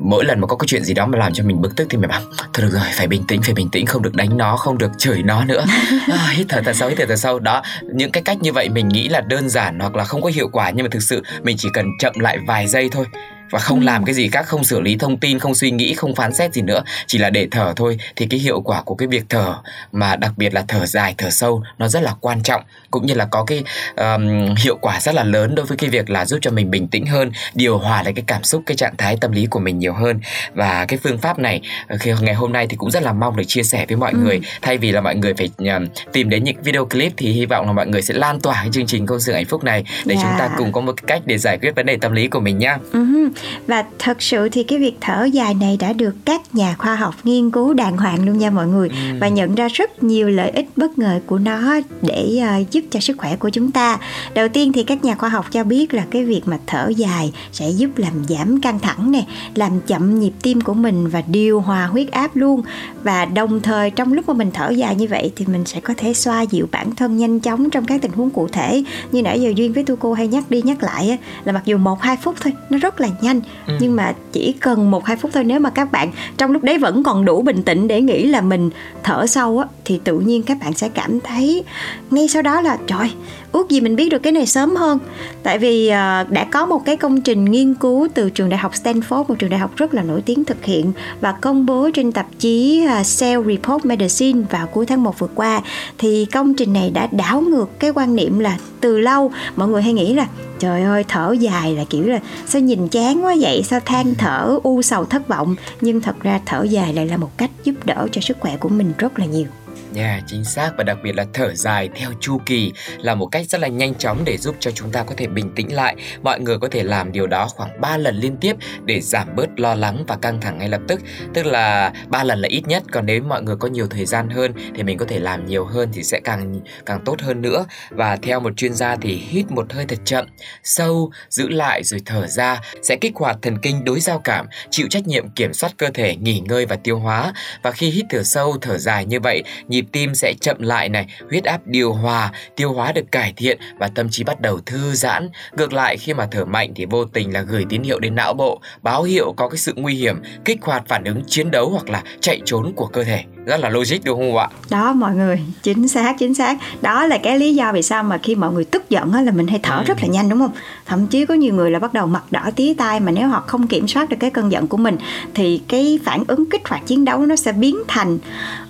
mỗi 0.02 0.25
lần 0.25 0.40
mà 0.40 0.46
có 0.46 0.56
cái 0.56 0.66
chuyện 0.66 0.84
gì 0.84 0.94
đó 0.94 1.06
mà 1.06 1.19
làm 1.19 1.32
cho 1.32 1.44
mình 1.44 1.61
bực 1.62 1.76
tức 1.76 1.87
thì 1.90 1.99
mình 1.99 2.11
bảo 2.11 2.20
thôi 2.52 2.66
được 2.66 2.70
rồi 2.72 2.82
phải 2.94 3.06
bình 3.06 3.25
tĩnh 3.28 3.43
phải 3.43 3.54
bình 3.54 3.69
tĩnh 3.72 3.87
không 3.87 4.02
được 4.02 4.14
đánh 4.14 4.37
nó 4.37 4.56
không 4.56 4.78
được 4.78 4.90
chửi 4.99 5.22
nó 5.22 5.44
nữa. 5.44 5.64
À, 6.12 6.28
hít 6.32 6.46
thở 6.49 6.61
thật 6.64 6.76
sâu 6.76 6.88
hít 6.88 6.99
thở 6.99 7.04
thật 7.08 7.16
sâu. 7.16 7.38
Đó 7.38 7.62
những 7.94 8.11
cái 8.11 8.22
cách 8.22 8.43
như 8.43 8.52
vậy 8.52 8.69
mình 8.69 8.88
nghĩ 8.88 9.08
là 9.08 9.20
đơn 9.20 9.49
giản 9.49 9.78
hoặc 9.78 9.96
là 9.96 10.04
không 10.04 10.22
có 10.22 10.31
hiệu 10.34 10.49
quả. 10.52 10.70
Nhưng 10.70 10.84
mà 10.84 10.88
thực 10.93 11.02
sự 11.02 11.22
mình 11.43 11.56
chỉ 11.58 11.69
cần 11.72 11.87
chậm 11.99 12.12
lại 12.19 12.38
vài 12.46 12.66
giây 12.66 12.88
thôi 12.93 13.06
và 13.50 13.58
không 13.58 13.80
làm 13.80 14.04
cái 14.04 14.14
gì 14.14 14.28
khác 14.28 14.46
không 14.46 14.64
xử 14.64 14.80
lý 14.80 14.96
thông 14.96 15.16
tin 15.18 15.38
không 15.38 15.54
suy 15.54 15.70
nghĩ 15.70 15.94
không 15.94 16.14
phán 16.14 16.34
xét 16.34 16.52
gì 16.54 16.62
nữa 16.62 16.82
chỉ 17.06 17.18
là 17.18 17.30
để 17.30 17.48
thở 17.50 17.72
thôi 17.76 17.98
thì 18.16 18.26
cái 18.26 18.40
hiệu 18.40 18.60
quả 18.60 18.82
của 18.82 18.94
cái 18.94 19.08
việc 19.08 19.24
thở 19.28 19.54
mà 19.92 20.16
đặc 20.16 20.32
biệt 20.36 20.54
là 20.54 20.64
thở 20.68 20.86
dài 20.86 21.14
thở 21.18 21.30
sâu 21.30 21.62
nó 21.78 21.88
rất 21.88 22.02
là 22.02 22.14
quan 22.20 22.42
trọng 22.42 22.62
cũng 22.90 23.06
như 23.06 23.14
là 23.14 23.24
có 23.24 23.44
cái 23.44 23.64
um, 23.96 24.54
hiệu 24.64 24.76
quả 24.80 25.00
rất 25.00 25.14
là 25.14 25.24
lớn 25.24 25.54
đối 25.54 25.66
với 25.66 25.76
cái 25.76 25.90
việc 25.90 26.10
là 26.10 26.24
giúp 26.26 26.38
cho 26.42 26.50
mình 26.50 26.70
bình 26.70 26.88
tĩnh 26.88 27.06
hơn 27.06 27.32
điều 27.54 27.78
hòa 27.78 28.02
lại 28.02 28.12
cái 28.12 28.24
cảm 28.26 28.42
xúc 28.44 28.62
cái 28.66 28.76
trạng 28.76 28.96
thái 28.98 29.16
tâm 29.20 29.32
lý 29.32 29.46
của 29.46 29.60
mình 29.60 29.78
nhiều 29.78 29.92
hơn 29.94 30.20
và 30.54 30.84
cái 30.88 30.98
phương 31.02 31.18
pháp 31.18 31.38
này 31.38 31.60
ờ, 31.88 31.96
khi 32.00 32.12
ngày 32.20 32.34
hôm 32.34 32.52
nay 32.52 32.66
thì 32.70 32.76
cũng 32.76 32.90
rất 32.90 33.02
là 33.02 33.12
mong 33.12 33.36
được 33.36 33.44
chia 33.46 33.62
sẻ 33.62 33.86
với 33.88 33.96
mọi 33.96 34.12
Ừ. 34.12 34.18
người 34.18 34.40
thay 34.62 34.78
vì 34.78 34.92
là 34.92 35.00
mọi 35.00 35.14
người 35.16 35.34
phải 35.34 35.50
um, 35.58 35.86
tìm 36.12 36.28
đến 36.30 36.44
những 36.44 36.62
video 36.62 36.84
clip 36.84 37.12
thì 37.16 37.32
hy 37.32 37.46
vọng 37.46 37.66
là 37.66 37.72
mọi 37.72 37.86
người 37.86 38.02
sẽ 38.02 38.14
lan 38.14 38.40
tỏa 38.40 38.54
cái 38.54 38.68
chương 38.72 38.86
trình 38.86 39.06
công 39.06 39.20
sự 39.20 39.32
hạnh 39.32 39.44
phúc 39.44 39.64
này 39.64 39.84
để 40.04 40.14
chúng 40.14 40.32
ta 40.38 40.48
Dạ. 40.48 40.54
cùng 40.58 40.72
có 40.72 40.80
một 40.80 40.92
cái 40.96 41.04
cách 41.06 41.22
để 41.26 41.38
giải 41.38 41.58
quyết 41.58 41.74
vấn 41.76 41.86
đề 41.86 41.96
tâm 42.00 42.12
lý 42.12 42.28
của 42.28 42.40
mình 42.40 42.58
nhá 42.58 42.78
hứ. 42.92 43.28
Và 43.67 43.85
thật 43.99 44.23
sự 44.23 44.49
thì 44.49 44.62
cái 44.62 44.79
việc 44.79 44.96
thở 45.00 45.25
dài 45.25 45.55
này 45.55 45.76
đã 45.76 45.93
được 45.93 46.14
các 46.25 46.55
nhà 46.55 46.75
khoa 46.79 46.96
học 46.96 47.14
nghiên 47.25 47.50
cứu 47.50 47.75
đàng 47.75 47.96
hoàng 47.96 48.26
luôn 48.26 48.38
nha 48.38 48.50
mọi 48.50 48.67
người 48.67 48.88
và 49.20 49.29
nhận 49.29 49.55
ra 49.55 49.69
rất 49.69 50.02
nhiều 50.02 50.29
lợi 50.29 50.50
ích 50.50 50.67
bất 50.76 50.99
ngờ 50.99 51.20
của 51.26 51.38
nó 51.38 51.81
để 52.02 52.38
ờ, 52.43 52.64
giúp 52.70 52.85
cho 52.90 53.00
sức 53.00 53.17
khỏe 53.19 53.37
của 53.37 53.50
chúng 53.50 53.70
ta. 53.70 53.99
Đầu 54.35 54.49
tiên 54.49 54.73
thì 54.73 54.82
các 54.82 55.05
nhà 55.05 55.14
khoa 55.14 55.29
học 55.29 55.46
cho 55.52 55.64
biết 55.64 55.94
là 55.94 56.05
cái 56.11 56.25
việc 56.25 56.43
mà 56.46 56.58
thở 56.67 56.88
dài 56.96 57.32
sẽ 57.52 57.70
giúp 57.70 57.90
làm 57.96 58.12
giảm 58.29 58.61
căng 58.61 58.79
thẳng 58.79 59.12
nè, 59.12 59.25
làm 59.55 59.81
chậm 59.87 60.20
nhịp 60.20 60.32
tim 60.43 60.61
của 60.61 60.75
mình 60.75 61.08
và 61.08 61.23
điều 61.26 61.61
hòa 61.61 61.87
huyết 61.87 62.11
áp 62.11 62.37
luôn. 62.37 62.62
Và 63.02 63.25
đồng 63.25 63.61
thời 63.61 63.90
trong 63.90 64.12
lúc 64.12 64.29
mà 64.29 64.35
mình 64.35 64.50
thở 64.55 64.70
dài 64.70 64.96
như 64.96 65.06
vậy 65.06 65.32
thì 65.37 65.46
mình 65.46 65.64
sẽ 65.64 65.81
có 65.81 65.94
thể 65.96 66.14
xoa 66.14 66.43
dịu 66.43 66.69
bản 66.70 66.94
thân 66.94 67.17
nhanh 67.17 67.40
chóng 67.40 67.70
trong 67.70 67.85
các 67.85 68.02
tình 68.02 68.12
huống 68.12 68.31
cụ 68.31 68.49
thể. 68.49 68.82
Như 69.12 69.23
nãy 69.23 69.40
giờ 69.40 69.52
duyên 69.56 69.73
với 69.73 69.85
tu 69.85 69.96
cô 69.96 70.12
hay 70.12 70.29
nhắc 70.29 70.50
đi 70.50 70.62
nhắc 70.62 70.82
lại 70.82 71.19
là 71.44 71.52
mặc 71.52 71.62
dù 71.64 71.79
một 71.79 72.02
hai 72.02 72.17
phút 72.17 72.35
thôi 72.40 72.52
nó 72.70 72.79
rất 72.79 73.00
là 73.00 73.08
nhanh 73.28 73.40
Ừ. 73.66 73.75
nhưng 73.80 73.96
mà 73.96 74.14
chỉ 74.32 74.52
cần 74.60 74.90
một 74.90 75.06
hai 75.06 75.16
phút 75.16 75.30
thôi 75.34 75.44
nếu 75.44 75.60
mà 75.60 75.70
các 75.70 75.92
bạn 75.92 76.10
trong 76.36 76.52
lúc 76.52 76.62
đấy 76.62 76.78
vẫn 76.78 77.02
còn 77.02 77.25
đủ 77.25 77.42
bình 77.42 77.62
tĩnh 77.62 77.88
để 77.88 78.00
nghĩ 78.00 78.26
là 78.26 78.40
mình 78.40 78.70
thở 79.02 79.26
sâu 79.26 79.58
á 79.58 79.66
thì 79.84 80.00
tự 80.04 80.19
nhiên 80.19 80.42
các 80.42 80.56
bạn 80.60 80.72
sẽ 80.72 80.88
cảm 80.88 81.20
thấy 81.20 81.64
ngay 82.10 82.28
sau 82.28 82.42
đó 82.42 82.60
là 82.60 82.78
trời 82.86 83.10
ước 83.52 83.68
gì 83.70 83.80
mình 83.80 83.96
biết 83.96 84.08
được 84.08 84.18
cái 84.18 84.32
này 84.32 84.46
sớm 84.46 84.76
hơn. 84.76 84.98
Tại 85.42 85.58
vì 85.58 85.86
uh, 85.86 86.30
đã 86.30 86.46
có 86.50 86.66
một 86.66 86.84
cái 86.84 86.96
công 86.96 87.20
trình 87.20 87.44
nghiên 87.44 87.74
cứu 87.74 88.08
từ 88.14 88.30
trường 88.30 88.48
đại 88.48 88.58
học 88.58 88.72
Stanford 88.72 89.24
một 89.28 89.34
trường 89.38 89.50
đại 89.50 89.60
học 89.60 89.76
rất 89.76 89.94
là 89.94 90.02
nổi 90.02 90.22
tiếng 90.22 90.44
thực 90.44 90.64
hiện 90.64 90.92
và 91.20 91.32
công 91.32 91.66
bố 91.66 91.90
trên 91.94 92.12
tạp 92.12 92.26
chí 92.38 92.86
uh, 92.86 93.06
Cell 93.20 93.42
Report 93.46 93.84
Medicine 93.84 94.40
vào 94.50 94.66
cuối 94.66 94.86
tháng 94.86 95.02
1 95.02 95.18
vừa 95.18 95.28
qua. 95.34 95.62
Thì 95.98 96.24
công 96.32 96.54
trình 96.54 96.72
này 96.72 96.90
đã 96.90 97.08
đảo 97.10 97.40
ngược 97.40 97.80
cái 97.80 97.90
quan 97.90 98.16
niệm 98.16 98.38
là 98.38 98.58
từ 98.80 98.98
lâu 98.98 99.30
mọi 99.56 99.68
người 99.68 99.82
hay 99.82 99.92
nghĩ 99.92 100.14
là 100.14 100.26
trời 100.58 100.82
ơi 100.82 101.04
thở 101.08 101.32
dài 101.40 101.76
là 101.76 101.84
kiểu 101.90 102.06
là 102.06 102.20
sao 102.46 102.62
nhìn 102.62 102.88
chán 102.88 103.24
quá 103.24 103.34
vậy 103.40 103.62
sao 103.62 103.80
than 103.80 104.14
thở 104.14 104.58
u 104.62 104.82
sầu 104.82 105.04
thất 105.04 105.28
vọng. 105.28 105.56
Nhưng 105.80 106.00
thật 106.00 106.20
ra 106.20 106.40
thở 106.46 106.62
dài 106.62 106.94
lại 106.94 107.06
là 107.06 107.16
một 107.16 107.38
cách 107.38 107.50
giúp 107.64 107.74
đỡ 107.84 108.08
cho 108.12 108.20
sức 108.20 108.36
khỏe 108.40 108.56
của 108.56 108.68
mình 108.68 108.92
rất 108.98 109.18
là 109.18 109.24
nhiều. 109.24 109.46
Yeah, 109.94 110.23
chính 110.26 110.44
xác 110.44 110.70
và 110.76 110.85
đặc 110.85 110.99
biệt 111.02 111.17
là 111.17 111.26
thở 111.32 111.55
dài 111.55 111.88
theo 111.94 112.11
chu 112.20 112.40
kỳ 112.46 112.73
là 112.99 113.14
một 113.14 113.26
cách 113.26 113.46
rất 113.46 113.61
là 113.61 113.69
nhanh 113.69 113.94
chóng 113.94 114.23
để 114.25 114.37
giúp 114.37 114.56
cho 114.61 114.70
chúng 114.70 114.93
ta 114.93 115.02
có 115.02 115.14
thể 115.17 115.26
bình 115.26 115.52
tĩnh 115.56 115.75
lại. 115.75 115.96
Mọi 116.23 116.40
người 116.40 116.58
có 116.58 116.69
thể 116.70 116.82
làm 116.82 117.12
điều 117.12 117.26
đó 117.26 117.49
khoảng 117.49 117.81
3 117.81 117.96
lần 117.96 118.17
liên 118.17 118.37
tiếp 118.37 118.56
để 118.85 119.00
giảm 119.00 119.37
bớt 119.37 119.61
lo 119.61 119.75
lắng 119.75 120.05
và 120.08 120.17
căng 120.17 120.40
thẳng 120.40 120.58
ngay 120.58 120.69
lập 120.69 120.81
tức. 120.88 121.00
Tức 121.35 121.46
là 121.46 121.93
3 122.08 122.25
lần 122.25 122.38
là 122.38 122.49
ít 122.49 122.62
nhất, 122.67 122.82
còn 122.93 123.06
nếu 123.06 123.23
mọi 123.23 123.43
người 123.43 123.56
có 123.56 123.69
nhiều 123.69 123.87
thời 123.87 124.06
gian 124.06 124.29
hơn 124.29 124.52
thì 124.75 124.82
mình 124.82 124.99
có 124.99 125.06
thể 125.08 125.19
làm 125.19 125.46
nhiều 125.46 125.64
hơn 125.64 125.88
thì 125.93 126.02
sẽ 126.02 126.20
càng 126.25 126.61
càng 126.87 127.00
tốt 127.05 127.20
hơn 127.20 127.43
nữa. 127.43 127.64
Và 127.90 128.17
theo 128.17 128.40
một 128.40 128.56
chuyên 128.56 128.75
gia 128.75 128.96
thì 128.96 129.14
hít 129.14 129.50
một 129.50 129.73
hơi 129.73 129.85
thật 129.87 129.99
chậm, 130.05 130.26
sâu, 130.62 131.11
giữ 131.31 131.49
lại 131.49 131.85
rồi 131.85 132.00
thở 132.06 132.26
ra 132.26 132.61
sẽ 132.82 132.96
kích 132.96 133.12
hoạt 133.17 133.37
thần 133.43 133.58
kinh 133.62 133.85
đối 133.85 134.00
giao 134.00 134.19
cảm, 134.19 134.46
chịu 134.70 134.87
trách 134.90 135.06
nhiệm 135.06 135.29
kiểm 135.29 135.52
soát 135.52 135.73
cơ 135.76 135.90
thể, 135.94 136.17
nghỉ 136.17 136.40
ngơi 136.40 136.67
và 136.67 136.76
tiêu 136.76 136.99
hóa. 136.99 137.32
Và 137.62 137.70
khi 137.70 137.90
hít 137.90 138.05
thở 138.11 138.23
sâu, 138.23 138.56
thở 138.61 138.79
dài 138.79 139.05
như 139.05 139.20
vậy, 139.20 139.43
nhịp 139.69 139.77
tim 139.82 140.14
sẽ 140.14 140.34
chậm 140.40 140.56
lại 140.62 140.88
này, 140.88 141.06
huyết 141.30 141.44
áp 141.44 141.60
điều 141.66 141.92
hòa, 141.92 142.32
tiêu 142.56 142.72
hóa 142.72 142.92
được 142.92 143.12
cải 143.12 143.32
thiện 143.36 143.58
và 143.78 143.88
tâm 143.88 144.08
trí 144.10 144.25
bắt 144.25 144.40
đầu 144.40 144.60
thư 144.66 144.94
giãn. 144.94 145.28
Ngược 145.56 145.72
lại 145.72 145.96
khi 145.96 146.14
mà 146.14 146.28
thở 146.30 146.44
mạnh 146.44 146.72
thì 146.76 146.86
vô 146.86 147.04
tình 147.04 147.34
là 147.34 147.40
gửi 147.40 147.64
tín 147.69 147.82
hiệu 147.82 147.98
đến 147.98 148.14
não 148.14 148.34
bộ, 148.34 148.60
báo 148.82 149.02
hiệu 149.02 149.34
có 149.36 149.48
cái 149.48 149.58
sự 149.58 149.72
nguy 149.76 149.94
hiểm, 149.94 150.22
kích 150.44 150.58
hoạt 150.62 150.88
phản 150.88 151.04
ứng 151.04 151.22
chiến 151.26 151.50
đấu 151.50 151.70
hoặc 151.70 151.88
là 151.88 152.02
chạy 152.20 152.40
trốn 152.44 152.72
của 152.76 152.86
cơ 152.86 153.04
thể. 153.04 153.25
Rất 153.46 153.61
là 153.61 153.69
logic 153.70 153.96
đúng 154.05 154.19
không 154.20 154.37
ạ? 154.37 154.49
đó 154.70 154.93
mọi 154.93 155.14
người. 155.14 155.40
Chính 155.62 155.88
xác 155.88 156.19
chính 156.19 156.35
xác. 156.35 156.58
Đó 156.81 157.06
là 157.06 157.19
cái 157.19 157.38
lý 157.38 157.55
do 157.55 157.73
vì 157.73 157.82
sao 157.82 158.02
mà 158.02 158.19
khi 158.19 158.35
mọi 158.35 158.52
người 158.52 158.64
tức 158.64 158.90
giận 158.90 159.12
á, 159.12 159.20
là 159.23 159.32
mình 159.32 159.46
hay 159.46 159.61
thở 159.62 159.76
Ừ. 159.76 159.82
rất 159.87 159.99
là 160.02 160.08
nhanh 160.08 160.29
đúng 160.29 160.38
không? 160.38 160.50
Thậm 160.87 161.06
chí 161.06 161.26
có 161.26 161.35
nhiều 161.35 161.55
người 161.55 161.70
là 161.70 161.79
bắt 161.79 161.93
đầu 161.93 162.06
mặt 162.06 162.23
đỏ 162.31 162.50
tía 162.56 162.75
tai 162.75 163.00
mà 163.00 163.12
nếu 163.12 163.29
họ 163.29 163.44
không 163.46 163.67
kiểm 163.67 163.88
soát 163.88 164.08
được 164.08 164.17
cái 164.20 164.31
cơn 164.31 164.52
giận 164.52 164.67
của 164.67 164.76
mình 164.76 164.96
thì 165.35 165.61
cái 165.69 165.99
phản 166.05 166.25
ứng 166.29 166.50
kích 166.50 166.69
hoạt 166.69 166.87
chiến 166.87 167.05
đấu 167.05 167.26
nó 167.26 167.37
sẽ 167.37 167.52
biến 167.52 167.76
thành 167.88 168.19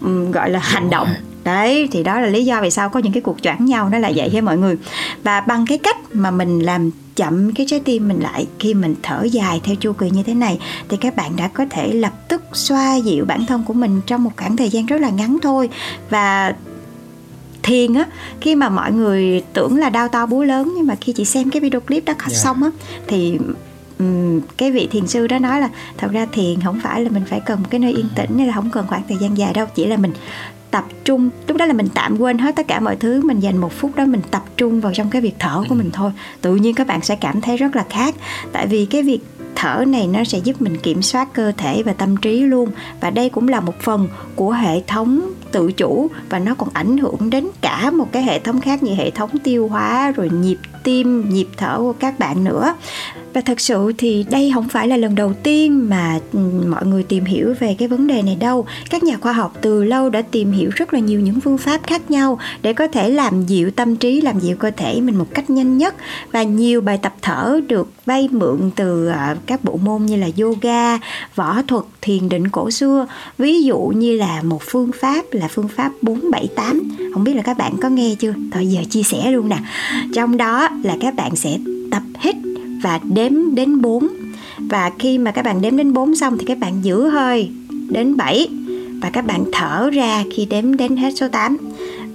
ừm, 0.00 0.30
gọi 0.32 0.50
là 0.50 0.58
hành 0.58 0.90
động. 0.90 1.08
Đấy 1.44 1.88
thì 1.92 2.02
đó 2.02 2.20
là 2.20 2.26
lý 2.26 2.44
do 2.44 2.60
vì 2.62 2.70
sao 2.70 2.88
có 2.88 3.00
những 3.00 3.12
cái 3.12 3.20
cuộc 3.20 3.42
choảng 3.42 3.64
nhau 3.64 3.88
nó 3.92 3.98
là 3.98 4.12
vậy 4.16 4.28
với 4.32 4.40
mọi 4.40 4.56
người? 4.58 4.76
Và 5.22 5.40
bằng 5.40 5.64
cái 5.68 5.78
cách 5.78 5.96
mà 6.12 6.30
mình 6.30 6.58
làm 6.60 6.90
chậm 7.18 7.52
cái 7.54 7.66
trái 7.68 7.80
tim 7.80 8.08
mình 8.08 8.20
lại 8.20 8.46
khi 8.58 8.74
mình 8.74 8.94
thở 9.02 9.22
dài 9.22 9.60
theo 9.64 9.74
chu 9.74 9.92
kỳ 9.92 10.10
như 10.10 10.22
thế 10.22 10.34
này 10.34 10.58
thì 10.88 10.96
các 10.96 11.16
bạn 11.16 11.36
đã 11.36 11.48
có 11.48 11.64
thể 11.70 11.92
lập 11.92 12.12
tức 12.28 12.42
xoa 12.52 12.96
dịu 12.96 13.24
bản 13.24 13.46
thân 13.46 13.64
của 13.66 13.72
mình 13.72 14.00
trong 14.06 14.24
một 14.24 14.30
khoảng 14.36 14.56
thời 14.56 14.68
gian 14.68 14.86
rất 14.86 15.00
là 15.00 15.10
ngắn 15.10 15.38
thôi 15.42 15.68
và 16.10 16.54
thiền 17.62 17.94
á 17.94 18.04
khi 18.40 18.54
mà 18.54 18.68
mọi 18.68 18.92
người 18.92 19.42
tưởng 19.52 19.76
là 19.76 19.90
đau 19.90 20.08
to 20.08 20.26
búa 20.26 20.42
lớn 20.42 20.72
nhưng 20.76 20.86
mà 20.86 20.94
khi 21.00 21.12
chị 21.12 21.24
xem 21.24 21.50
cái 21.50 21.60
video 21.60 21.80
clip 21.80 22.04
đó 22.04 22.14
Yeah. 22.18 22.32
xong 22.32 22.62
á 22.62 22.70
thì 23.06 23.38
ừm, 23.98 24.40
cái 24.56 24.72
vị 24.72 24.88
thiền 24.90 25.06
sư 25.06 25.26
đó 25.26 25.38
nói 25.38 25.60
là 25.60 25.68
thật 25.96 26.08
ra 26.12 26.26
thiền 26.32 26.60
không 26.60 26.80
phải 26.82 27.00
là 27.04 27.10
mình 27.10 27.24
phải 27.30 27.40
cần 27.40 27.60
một 27.62 27.66
cái 27.70 27.80
nơi 27.80 27.92
yên 27.92 28.08
tĩnh 28.14 28.38
hay 28.38 28.46
là 28.46 28.52
không 28.54 28.70
cần 28.70 28.86
khoảng 28.86 29.02
thời 29.08 29.18
gian 29.20 29.38
dài 29.38 29.52
đâu 29.52 29.66
chỉ 29.74 29.86
là 29.86 29.96
mình 29.96 30.12
tập 30.70 30.84
trung. 31.04 31.30
Lúc 31.48 31.56
đó 31.56 31.64
là 31.64 31.72
mình 31.72 31.88
tạm 31.94 32.18
quên 32.18 32.38
hết 32.38 32.56
tất 32.56 32.68
cả 32.68 32.80
mọi 32.80 32.96
thứ, 32.96 33.20
mình 33.24 33.40
dành 33.40 33.56
một 33.56 33.72
phút 33.72 33.96
đó 33.96 34.04
mình 34.06 34.20
tập 34.30 34.42
trung 34.56 34.80
vào 34.80 34.92
trong 34.94 35.10
cái 35.10 35.22
việc 35.22 35.34
thở 35.38 35.62
của 35.68 35.74
mình 35.74 35.90
thôi. 35.92 36.12
Tự 36.40 36.56
nhiên 36.56 36.74
các 36.74 36.86
bạn 36.86 37.02
sẽ 37.02 37.16
cảm 37.16 37.40
thấy 37.40 37.56
rất 37.56 37.76
là 37.76 37.84
khác. 37.90 38.14
Tại 38.52 38.66
vì 38.66 38.86
cái 38.86 39.02
việc 39.02 39.20
thở 39.54 39.84
này 39.86 40.06
nó 40.06 40.24
sẽ 40.24 40.38
giúp 40.38 40.62
mình 40.62 40.76
kiểm 40.82 41.02
soát 41.02 41.28
cơ 41.32 41.52
thể 41.56 41.82
và 41.82 41.92
tâm 41.92 42.16
trí 42.16 42.40
luôn. 42.40 42.70
Và 43.00 43.10
đây 43.10 43.28
cũng 43.28 43.48
là 43.48 43.60
một 43.60 43.80
phần 43.80 44.08
của 44.36 44.52
hệ 44.52 44.82
thống 44.86 45.30
tự 45.52 45.72
chủ 45.72 46.10
và 46.28 46.38
nó 46.38 46.54
còn 46.54 46.68
ảnh 46.72 46.98
hưởng 46.98 47.30
đến 47.30 47.48
cả 47.60 47.90
một 47.90 48.12
cái 48.12 48.22
hệ 48.22 48.38
thống 48.38 48.60
khác 48.60 48.82
như 48.82 48.94
hệ 48.94 49.10
thống 49.10 49.30
tiêu 49.44 49.68
hóa 49.68 50.12
rồi 50.16 50.30
nhịp 50.30 50.56
tim, 50.88 51.28
nhịp 51.28 51.46
thở 51.56 51.78
của 51.78 51.92
các 51.92 52.18
bạn 52.18 52.44
nữa. 52.44 52.74
Và 53.32 53.40
thật 53.40 53.60
sự 53.60 53.92
thì 53.98 54.24
đây 54.30 54.50
không 54.54 54.68
phải 54.68 54.88
là 54.88 54.96
lần 54.96 55.14
đầu 55.14 55.32
tiên 55.42 55.88
mà 55.88 56.20
ừ, 56.32 56.38
mọi 56.66 56.86
người 56.86 57.02
tìm 57.02 57.24
hiểu 57.24 57.54
về 57.60 57.76
cái 57.78 57.88
vấn 57.88 58.06
đề 58.06 58.22
này 58.22 58.36
đâu. 58.40 58.66
Các 58.90 59.02
nhà 59.02 59.16
khoa 59.20 59.32
học 59.32 59.54
từ 59.60 59.84
lâu 59.84 60.10
đã 60.10 60.22
tìm 60.22 60.52
hiểu 60.52 60.70
rất 60.74 60.94
là 60.94 61.00
nhiều 61.00 61.20
những 61.20 61.40
phương 61.40 61.58
pháp 61.58 61.80
khác 61.86 62.10
nhau 62.10 62.38
để 62.62 62.72
có 62.72 62.86
thể 62.86 63.10
làm 63.10 63.46
dịu 63.46 63.70
tâm 63.70 63.96
trí, 63.96 64.20
làm 64.20 64.40
dịu 64.40 64.56
cơ 64.56 64.70
thể 64.76 65.00
mình 65.00 65.18
một 65.18 65.26
cách 65.34 65.50
nhanh 65.50 65.78
nhất. 65.78 65.94
Và 66.32 66.42
nhiều 66.42 66.80
bài 66.80 66.98
tập 67.02 67.14
thở 67.22 67.60
được 67.68 67.90
vay 68.06 68.28
mượn 68.32 68.70
từ 68.76 69.06
ờ, 69.06 69.36
các 69.46 69.64
bộ 69.64 69.76
môn 69.76 70.06
như 70.06 70.16
là 70.16 70.28
yoga, 70.40 70.98
võ 71.34 71.62
thuật, 71.62 71.84
thiền 72.00 72.28
định 72.28 72.48
cổ 72.48 72.70
xưa. 72.70 73.06
Ví 73.38 73.62
dụ 73.62 73.78
như 73.78 74.16
là 74.16 74.42
một 74.42 74.62
phương 74.62 74.90
pháp 75.00 75.24
là 75.32 75.48
phương 75.48 75.68
pháp 75.68 75.92
478 76.02 76.82
không 77.14 77.24
biết 77.24 77.34
là 77.34 77.42
các 77.42 77.58
bạn 77.58 77.72
có 77.82 77.88
nghe 77.88 78.14
chưa? 78.18 78.34
Thôi 78.52 78.66
giờ 78.66 78.80
chia 78.90 79.02
sẻ 79.02 79.30
luôn 79.30 79.48
nè. 79.48 79.58
Trong 80.14 80.36
đó 80.36 80.68
là 80.82 80.96
các 81.00 81.14
bạn 81.14 81.36
sẽ 81.36 81.58
tập 81.90 82.02
hít 82.18 82.36
và 82.82 83.00
đếm 83.02 83.54
đến 83.54 83.80
4 83.80 84.08
và 84.58 84.90
khi 84.98 85.18
mà 85.18 85.30
các 85.30 85.44
bạn 85.44 85.60
đếm 85.60 85.76
đến 85.76 85.92
4 85.92 86.16
xong 86.16 86.38
thì 86.38 86.44
các 86.46 86.58
bạn 86.58 86.84
giữ 86.84 87.08
hơi 87.08 87.50
đến 87.88 88.16
7 88.16 88.48
và 89.02 89.10
các 89.10 89.26
bạn 89.26 89.44
thở 89.52 89.90
ra 89.90 90.24
khi 90.36 90.46
đếm 90.46 90.76
đến 90.76 90.96
hết 90.96 91.10
số 91.16 91.28
8 91.28 91.56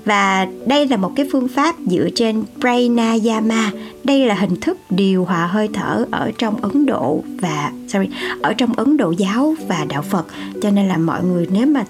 và 0.05 0.47
đây 0.67 0.87
là 0.87 0.97
một 0.97 1.11
cái 1.15 1.25
phương 1.31 1.47
pháp 1.47 1.75
dựa 1.85 2.09
trên 2.15 2.43
pranayama. 2.59 3.71
Đây 4.03 4.25
là 4.25 4.35
hình 4.35 4.55
thức 4.61 4.77
điều 4.89 5.25
hòa 5.25 5.47
hơi 5.47 5.69
thở 5.73 6.05
ở 6.11 6.31
trong 6.37 6.61
Ấn 6.61 6.85
Độ 6.85 7.23
và, 7.41 7.71
sorry, 7.87 8.09
ở 8.41 8.53
trong 8.53 8.73
Ấn 8.73 8.97
Độ 8.97 9.11
giáo 9.11 9.55
và 9.67 9.85
đạo 9.89 10.01
Phật. 10.01 10.25
Cho 10.61 10.69
nên 10.69 10.87
là 10.87 10.97
mọi 10.97 11.23
người 11.23 11.47
nếu 11.51 11.67
mà 11.67 11.85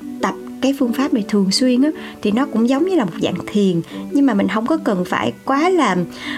cái 0.63 0.73
phương 0.79 0.93
pháp 0.93 1.13
này 1.13 1.25
thường 1.27 1.51
xuyên 1.51 1.81
á, 1.81 1.89
thì 2.21 2.31
nó 2.31 2.45
cũng 2.45 2.69
giống 2.69 2.85
như 2.85 2.95
là 2.95 3.05
một 3.05 3.11
dạng 3.21 3.37
thiền. 3.47 3.81
Nhưng 4.11 4.25
mà 4.25 4.33
mình 4.33 4.47
không 4.47 4.65
có 4.65 4.77
cần 4.83 5.05
phải 5.05 5.33
quá 5.45 5.69
là 5.69 5.95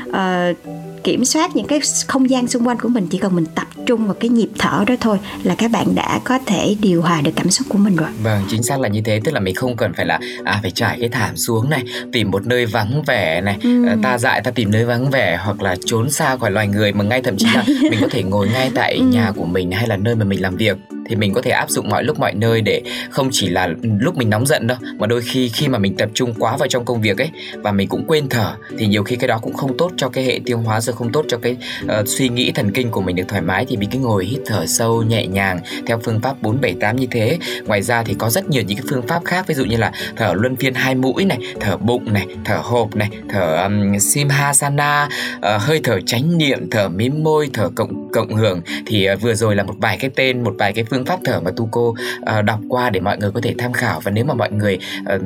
uh, 0.10 0.58
kiểm 1.06 1.26
soát 1.26 1.56
những 1.56 1.68
cái 1.68 1.80
không 2.08 2.30
gian 2.30 2.48
xung 2.48 2.68
quanh 2.68 2.80
của 2.80 2.90
mình 2.90 3.08
chỉ 3.08 3.18
cần 3.18 3.36
mình 3.36 3.46
tập 3.56 3.68
trung 3.86 4.06
vào 4.06 4.16
cái 4.20 4.30
nhịp 4.30 4.50
thở 4.60 4.84
đó 4.88 4.96
thôi 5.02 5.18
là 5.44 5.56
các 5.56 5.72
bạn 5.72 5.96
đã 5.96 6.20
có 6.24 6.40
thể 6.46 6.76
điều 6.82 7.02
hòa 7.02 7.22
được 7.22 7.32
cảm 7.36 7.50
xúc 7.50 7.68
của 7.70 7.78
mình 7.78 7.96
rồi 7.96 8.10
vâng 8.24 8.42
chính 8.50 8.64
xác 8.64 8.80
là 8.80 8.88
như 8.90 9.02
thế 9.02 9.22
tức 9.24 9.32
là 9.32 9.40
mình 9.40 9.56
không 9.56 9.78
cần 9.78 9.94
phải 9.94 10.06
là 10.06 10.20
à 10.44 10.60
phải 10.62 10.72
trải 10.72 10.98
cái 11.00 11.10
thảm 11.10 11.38
xuống 11.38 11.70
này 11.70 11.84
tìm 12.12 12.32
một 12.32 12.46
nơi 12.46 12.66
vắng 12.66 13.04
vẻ 13.08 13.42
này 13.42 13.58
ừ. 13.64 13.86
ta 14.04 14.18
dại 14.18 14.42
ta 14.42 14.52
tìm 14.52 14.72
nơi 14.72 14.86
vắng 14.86 15.12
vẻ 15.12 15.40
hoặc 15.44 15.62
là 15.62 15.76
trốn 15.86 16.10
xa 16.10 16.38
khỏi 16.38 16.52
loài 16.52 16.68
người 16.68 16.94
mà 16.94 17.04
ngay 17.04 17.22
thậm 17.22 17.38
chí 17.38 17.48
là 17.54 17.64
mình 17.82 18.00
có 18.02 18.08
thể 18.12 18.24
ngồi 18.24 18.50
ngay 18.54 18.72
tại 18.76 18.94
ừ. 18.94 19.04
nhà 19.04 19.32
của 19.36 19.46
mình 19.46 19.72
hay 19.72 19.88
là 19.88 19.98
nơi 19.98 20.16
mà 20.16 20.26
mình 20.26 20.42
làm 20.42 20.56
việc 20.56 20.78
thì 21.06 21.16
mình 21.16 21.34
có 21.34 21.42
thể 21.42 21.52
áp 21.52 21.70
dụng 21.70 21.90
mọi 21.90 22.04
lúc 22.04 22.20
mọi 22.20 22.34
nơi 22.34 22.62
để 22.62 22.82
không 23.10 23.30
chỉ 23.32 23.50
là 23.50 23.70
lúc 24.00 24.18
mình 24.18 24.30
nóng 24.30 24.46
giận 24.46 24.68
đâu 24.68 24.78
mà 25.00 25.08
đôi 25.08 25.22
khi 25.22 25.50
khi 25.50 25.68
mà 25.68 25.80
mình 25.80 25.96
tập 25.98 26.10
trung 26.14 26.34
quá 26.40 26.58
vào 26.58 26.68
trong 26.68 26.86
công 26.86 27.02
việc 27.02 27.18
ấy 27.18 27.30
và 27.58 27.72
mình 27.72 27.88
cũng 27.88 28.06
quên 28.08 28.30
thở 28.30 28.56
thì 28.78 28.88
nhiều 28.88 29.04
khi 29.04 29.16
cái 29.16 29.28
đó 29.28 29.40
cũng 29.42 29.54
không 29.54 29.78
tốt 29.78 29.92
cho 29.98 30.10
cái 30.10 30.24
hệ 30.24 30.40
tiêu 30.46 30.58
hóa 30.58 30.82
rồi 30.82 30.95
không 30.96 31.12
tốt 31.12 31.26
cho 31.28 31.38
cái 31.38 31.58
uh, 31.84 32.08
suy 32.08 32.30
nghĩ 32.30 32.52
thần 32.52 32.72
kinh 32.72 32.92
của 32.92 33.02
mình 33.02 33.16
được 33.16 33.24
thoải 33.28 33.42
mái 33.42 33.66
thì 33.70 33.78
mình 33.78 33.90
cứ 33.92 34.00
ngồi 34.00 34.26
hít 34.26 34.40
thở 34.46 34.66
sâu 34.66 35.04
nhẹ 35.04 35.28
nhàng 35.28 35.60
theo 35.88 36.00
phương 36.04 36.20
pháp 36.22 36.42
478 36.42 36.96
như 36.96 37.08
thế. 37.12 37.38
Ngoài 37.66 37.82
ra 37.82 38.04
thì 38.04 38.16
có 38.18 38.30
rất 38.30 38.50
nhiều 38.50 38.64
những 38.68 38.78
cái 38.78 38.86
phương 38.90 39.08
pháp 39.08 39.26
khác 39.26 39.48
ví 39.48 39.56
dụ 39.56 39.66
như 39.66 39.78
là 39.78 39.92
thở 40.16 40.34
luân 40.34 40.56
phiên 40.56 40.74
hai 40.74 40.96
mũi 40.96 41.26
này 41.26 41.38
thở 41.60 41.78
bụng 41.78 42.14
này 42.14 42.28
thở 42.46 42.58
hộp 42.58 42.96
này 42.96 43.10
thở 43.30 43.64
um, 43.64 43.98
simhasana 43.98 45.10
uh, 45.38 45.62
hơi 45.62 45.80
thở 45.84 46.00
chánh 46.02 46.38
niệm 46.38 46.70
thở 46.70 46.90
mím 46.90 47.24
môi 47.24 47.50
thở 47.54 47.70
cộng 47.76 48.10
cộng 48.14 48.36
hưởng. 48.36 48.62
Thì 48.86 49.08
uh, 49.14 49.22
vừa 49.22 49.34
rồi 49.34 49.56
là 49.56 49.64
một 49.64 49.76
vài 49.78 49.98
cái 49.98 50.12
tên 50.16 50.44
một 50.44 50.56
vài 50.60 50.74
cái 50.74 50.86
phương 50.90 51.06
pháp 51.06 51.20
thở 51.26 51.40
mà 51.40 51.52
tu 51.56 51.70
cô 51.72 51.90
uh, 51.90 52.46
đọc 52.46 52.60
qua 52.70 52.90
để 52.90 53.00
mọi 53.00 53.18
người 53.18 53.32
có 53.32 53.42
thể 53.44 53.56
tham 53.58 53.74
khảo. 53.74 54.00
Và 54.00 54.12
nếu 54.12 54.26
mà 54.26 54.34
mọi 54.34 54.52
người 54.52 54.78
uh, 55.16 55.22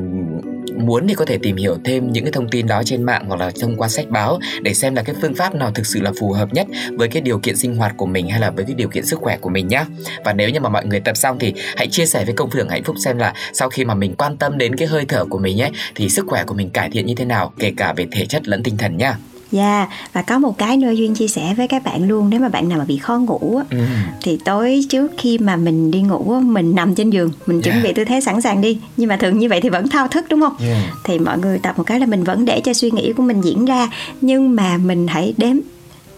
muốn 0.80 1.08
thì 1.08 1.14
có 1.14 1.26
thể 1.26 1.38
tìm 1.42 1.56
hiểu 1.56 1.78
thêm 1.84 2.12
những 2.12 2.24
cái 2.24 2.32
thông 2.32 2.50
tin 2.50 2.68
đó 2.68 2.82
trên 2.86 3.04
mạng 3.04 3.26
hoặc 3.28 3.40
là 3.40 3.52
thông 3.62 3.78
qua 3.78 3.88
sách 3.88 4.10
báo 4.10 4.40
để 4.62 4.74
xem 4.74 4.96
là 4.96 5.04
cái 5.04 5.16
phương 5.22 5.36
pháp 5.36 5.56
nào 5.56 5.72
thực 5.72 5.86
sự 5.86 6.02
là 6.02 6.12
phù 6.20 6.32
hợp 6.32 6.54
nhất 6.54 6.68
với 6.98 7.08
cái 7.08 7.22
điều 7.22 7.40
kiện 7.40 7.58
sinh 7.58 7.76
hoạt 7.76 7.94
của 7.98 8.06
mình 8.06 8.30
hay 8.30 8.40
là 8.40 8.50
với 8.52 8.66
cái 8.66 8.76
điều 8.76 8.88
kiện 8.88 9.06
sức 9.06 9.20
khỏe 9.20 9.38
của 9.38 9.50
mình 9.50 9.68
nhá. 9.68 9.86
Và 10.26 10.34
nếu 10.34 10.50
như 10.50 10.60
mà 10.60 10.70
mọi 10.70 10.86
người 10.86 11.00
tập 11.00 11.18
xong 11.18 11.40
thì 11.40 11.54
hãy 11.76 11.88
chia 11.88 12.06
sẻ 12.06 12.26
với 12.26 12.34
công 12.34 12.50
phượng 12.50 12.70
hạnh 12.70 12.84
phúc 12.84 12.96
xem 13.00 13.18
là 13.18 13.34
sau 13.54 13.70
khi 13.70 13.86
mà 13.86 13.94
mình 13.94 14.16
quan 14.16 14.38
tâm 14.38 14.58
đến 14.58 14.76
cái 14.76 14.88
hơi 14.88 15.06
thở 15.06 15.26
của 15.26 15.38
mình 15.38 15.58
nhé 15.58 15.72
thì 15.96 16.10
sức 16.10 16.26
khỏe 16.28 16.44
của 16.44 16.54
mình 16.54 16.70
cải 16.70 16.90
thiện 16.90 17.06
như 17.06 17.16
thế 17.16 17.26
nào, 17.26 17.54
kể 17.60 17.74
cả 17.78 17.94
về 17.94 18.08
thể 18.12 18.26
chất 18.26 18.48
lẫn 18.48 18.64
tinh 18.64 18.78
thần 18.78 18.98
nhá. 18.98 19.18
Dạ 19.52 19.78
yeah, 19.78 19.90
và 20.14 20.22
có 20.22 20.40
một 20.40 20.58
cái 20.58 20.78
nữa 20.78 20.92
duyên 20.92 21.16
chia 21.16 21.28
sẻ 21.28 21.54
với 21.58 21.68
các 21.68 21.84
bạn 21.84 22.08
luôn 22.08 22.30
nếu 22.30 22.40
mà 22.40 22.50
bạn 22.50 22.70
nào 22.70 22.78
mà 22.80 22.86
bị 22.86 22.98
khó 22.98 23.18
ngủ 23.18 23.58
á, 23.58 23.78
ừ. 23.78 23.86
thì 24.24 24.38
tối 24.46 24.86
trước 24.90 25.12
khi 25.18 25.38
mà 25.38 25.56
mình 25.56 25.92
đi 25.92 26.02
ngủ 26.02 26.34
á, 26.34 26.40
mình 26.40 26.76
nằm 26.76 26.96
trên 26.96 27.10
giường 27.10 27.32
mình 27.46 27.62
chuẩn 27.62 27.74
yeah. 27.76 27.88
bị 27.88 27.94
tư 27.94 28.06
thế 28.06 28.22
sẵn 28.22 28.42
sàng 28.42 28.62
đi 28.62 28.78
nhưng 28.98 29.10
mà 29.10 29.18
thường 29.18 29.40
như 29.40 29.50
vậy 29.50 29.62
thì 29.62 29.70
vẫn 29.70 29.88
thao 29.88 30.08
thức 30.08 30.26
đúng 30.30 30.42
không? 30.42 30.56
Yeah. 30.60 30.84
Thì 31.04 31.20
mọi 31.20 31.38
người 31.40 31.60
tập 31.60 31.78
một 31.78 31.84
cái 31.84 32.00
là 32.00 32.06
mình 32.06 32.24
vẫn 32.24 32.46
để 32.46 32.62
cho 32.62 32.74
suy 32.74 32.92
nghĩ 32.92 33.14
của 33.14 33.24
mình 33.24 33.42
diễn 33.42 33.66
ra 33.66 33.90
nhưng 34.22 34.56
mà 34.56 34.78
mình 34.78 35.08
hãy 35.08 35.34
đếm 35.38 35.56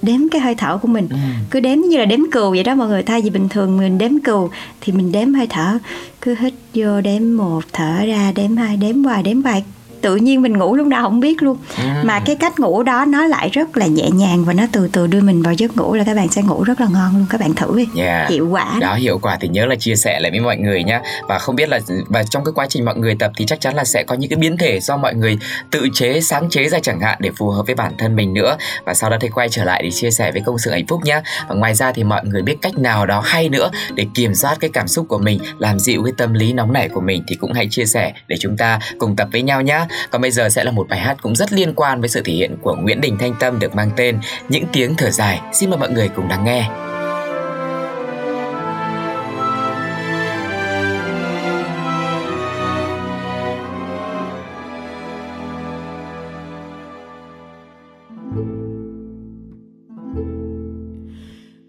đếm 0.02 0.30
cái 0.32 0.42
hơi 0.42 0.56
thở 0.56 0.78
của 0.78 0.88
mình 0.88 1.08
ừ. 1.10 1.18
cứ 1.52 1.60
đếm 1.60 1.78
như 1.78 1.98
là 1.98 2.06
đếm 2.06 2.20
cừu 2.32 2.50
vậy 2.50 2.64
đó 2.64 2.76
mọi 2.76 2.88
người 2.88 3.04
thay 3.04 3.22
vì 3.22 3.30
bình 3.30 3.50
thường 3.50 3.78
mình 3.78 3.98
đếm 3.98 4.12
cừu 4.24 4.50
thì 4.82 4.94
mình 4.94 5.12
đếm 5.12 5.34
hơi 5.34 5.48
thở 5.48 5.78
cứ 6.22 6.36
hít 6.40 6.54
vô 6.74 7.02
đếm 7.02 7.38
một 7.38 7.62
thở 7.74 8.06
ra 8.06 8.32
đếm 8.36 8.58
hai 8.58 8.78
đếm 8.78 9.04
hoài 9.04 9.24
đếm 9.24 9.42
vài 9.42 9.64
tự 10.02 10.16
nhiên 10.16 10.42
mình 10.42 10.58
ngủ 10.58 10.76
lúc 10.76 10.88
nào 10.88 11.04
không 11.04 11.20
biết 11.20 11.44
luôn. 11.44 11.58
À. 11.78 12.02
mà 12.06 12.20
cái 12.20 12.36
cách 12.36 12.60
ngủ 12.60 12.84
đó 12.84 13.06
nó 13.06 13.28
lại 13.28 13.50
rất 13.50 13.78
là 13.78 13.86
nhẹ 13.86 14.10
nhàng 14.10 14.46
và 14.46 14.54
nó 14.54 14.64
từ 14.72 14.90
từ 14.92 15.08
đưa 15.08 15.22
mình 15.22 15.42
vào 15.42 15.54
giấc 15.54 15.78
ngủ 15.78 15.94
là 15.94 16.04
các 16.04 16.16
bạn 16.16 16.28
sẽ 16.28 16.42
ngủ 16.42 16.64
rất 16.64 16.82
là 16.82 16.88
ngon 16.94 17.18
luôn 17.18 17.26
các 17.30 17.42
bạn 17.42 17.54
thử 17.54 17.78
đi. 17.78 17.86
Yeah. 17.98 18.30
hiệu 18.30 18.48
quả. 18.50 18.78
Đó 18.82 18.96
hiệu 18.96 19.20
quả 19.22 19.38
thì 19.42 19.48
nhớ 19.48 19.66
là 19.66 19.76
chia 19.76 19.96
sẻ 19.96 20.20
lại 20.20 20.32
với 20.32 20.40
mọi 20.40 20.58
người 20.58 20.84
nhá. 20.84 21.02
Và 21.28 21.40
không 21.40 21.56
biết 21.56 21.70
là 21.70 21.80
và 22.08 22.24
trong 22.24 22.44
cái 22.46 22.52
quá 22.56 22.66
trình 22.70 22.86
mọi 22.86 22.96
người 22.96 23.16
tập 23.16 23.32
thì 23.38 23.46
chắc 23.46 23.62
chắn 23.62 23.76
là 23.76 23.84
sẽ 23.84 24.04
có 24.04 24.16
những 24.16 24.30
cái 24.30 24.38
biến 24.38 24.58
thể 24.58 24.80
do 24.80 24.98
mọi 24.98 25.14
người 25.16 25.38
tự 25.72 25.88
chế 25.94 26.22
sáng 26.22 26.50
chế 26.50 26.70
ra 26.70 26.80
chẳng 26.80 27.00
hạn 27.00 27.18
để 27.22 27.30
phù 27.38 27.50
hợp 27.50 27.66
với 27.66 27.76
bản 27.76 27.94
thân 27.98 28.16
mình 28.16 28.34
nữa. 28.34 28.58
Và 28.86 28.94
sau 28.94 29.10
đó 29.10 29.18
thì 29.22 29.30
quay 29.30 29.50
trở 29.50 29.64
lại 29.64 29.82
để 29.84 29.92
chia 29.92 30.12
sẻ 30.12 30.32
với 30.32 30.42
công 30.46 30.58
sự 30.58 30.72
hạnh 30.72 30.88
phúc 30.88 31.02
nhá. 31.04 31.22
Và 31.50 31.56
ngoài 31.56 31.76
ra 31.76 31.92
thì 31.92 32.04
mọi 32.04 32.22
người 32.26 32.42
biết 32.42 32.56
cách 32.62 32.78
nào 32.78 33.06
đó 33.06 33.22
hay 33.26 33.50
nữa 33.50 33.72
để 33.94 34.06
kiểm 34.14 34.36
soát 34.36 34.58
cái 34.60 34.70
cảm 34.74 34.88
xúc 34.88 35.06
của 35.10 35.18
mình 35.18 35.40
làm 35.58 35.80
dịu 35.80 36.04
cái 36.04 36.14
tâm 36.18 36.34
lý 36.34 36.54
nóng 36.54 36.74
nảy 36.74 36.90
của 36.90 37.02
mình 37.02 37.24
thì 37.28 37.36
cũng 37.36 37.54
hãy 37.54 37.68
chia 37.72 37.86
sẻ 37.86 38.14
để 38.28 38.36
chúng 38.40 38.58
ta 38.58 38.80
cùng 38.98 39.16
tập 39.16 39.28
với 39.32 39.42
nhau 39.42 39.62
nhá 39.62 39.88
còn 40.10 40.22
bây 40.22 40.32
giờ 40.32 40.50
sẽ 40.50 40.64
là 40.64 40.72
một 40.72 40.90
bài 40.90 41.00
hát 41.00 41.18
cũng 41.22 41.36
rất 41.36 41.54
liên 41.54 41.74
quan 41.74 42.00
với 42.00 42.10
sự 42.10 42.22
thể 42.26 42.34
hiện 42.34 42.58
của 42.62 42.76
Nguyễn 42.76 43.02
Đình 43.02 43.18
Thanh 43.20 43.36
Tâm 43.40 43.60
được 43.60 43.76
mang 43.76 43.92
tên 43.98 44.20
Những 44.50 44.66
tiếng 44.74 44.96
thở 44.96 45.10
dài. 45.10 45.42
Xin 45.54 45.70
mời 45.70 45.80
mọi 45.80 45.92
người 45.92 46.10
cùng 46.16 46.30
lắng 46.30 46.44
nghe. 46.46 46.70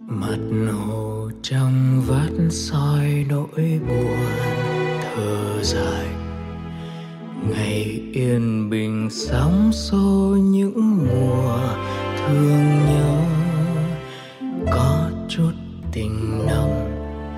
mặt 0.08 0.72
hồ 0.72 1.30
trong 1.42 2.02
vắt 2.06 2.32
soi 2.50 3.24
nỗi 3.28 3.80
buồn 3.88 4.18
thở 5.02 5.62
dài 5.62 6.21
ngày 7.50 8.00
yên 8.12 8.70
bình 8.70 9.08
sóng 9.10 9.70
xô 9.72 10.36
những 10.40 10.98
mùa 10.98 11.58
thương 12.18 12.84
nhớ. 12.86 13.18
Có 14.72 15.10
chút 15.28 15.52
tình 15.92 16.46
nồng 16.46 16.90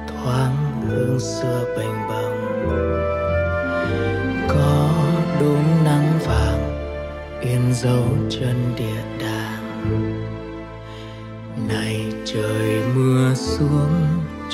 thoáng 0.08 0.82
hương 0.88 1.20
xưa 1.20 1.64
bềnh 1.76 2.08
bồng 2.08 2.44
có 4.48 4.90
đốm 5.40 5.84
nắng 5.84 6.18
vàng 6.26 6.70
yên 7.40 7.74
dấu 7.74 8.04
chân 8.30 8.74
địa 8.78 9.02
đàng. 9.20 9.64
Này 11.68 12.12
trời 12.24 12.82
mưa 12.94 13.34
xuống, 13.34 13.90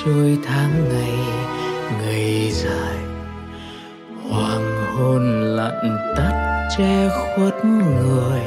trôi 0.05 0.39
tháng 0.45 0.89
ngày 0.89 1.19
ngày 2.03 2.51
dài. 2.53 2.97
Hoàng 4.31 4.97
hôn 4.97 5.40
tắt 6.17 6.67
che 6.79 7.09
khuất 7.09 7.65
người, 7.65 8.43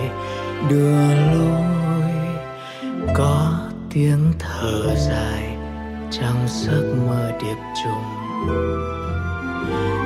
đưa 0.69 1.15
lối. 1.15 2.11
Có 3.15 3.53
tiếng 3.93 4.33
thở 4.39 4.95
dài 4.95 5.57
trong 6.11 6.47
giấc 6.47 6.95
mơ 7.07 7.31
điệp 7.41 7.57
trùng. 7.83 8.03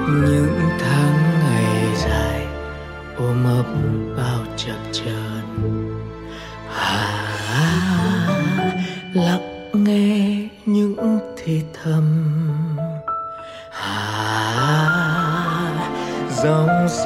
Những 0.07 0.59
tháng 0.79 1.39
ngày 1.39 1.95
dài, 1.95 2.47
ôm 3.17 3.45
ấp 3.45 3.65
bao 4.17 4.39
chập 4.57 4.77
chờn. 4.91 5.36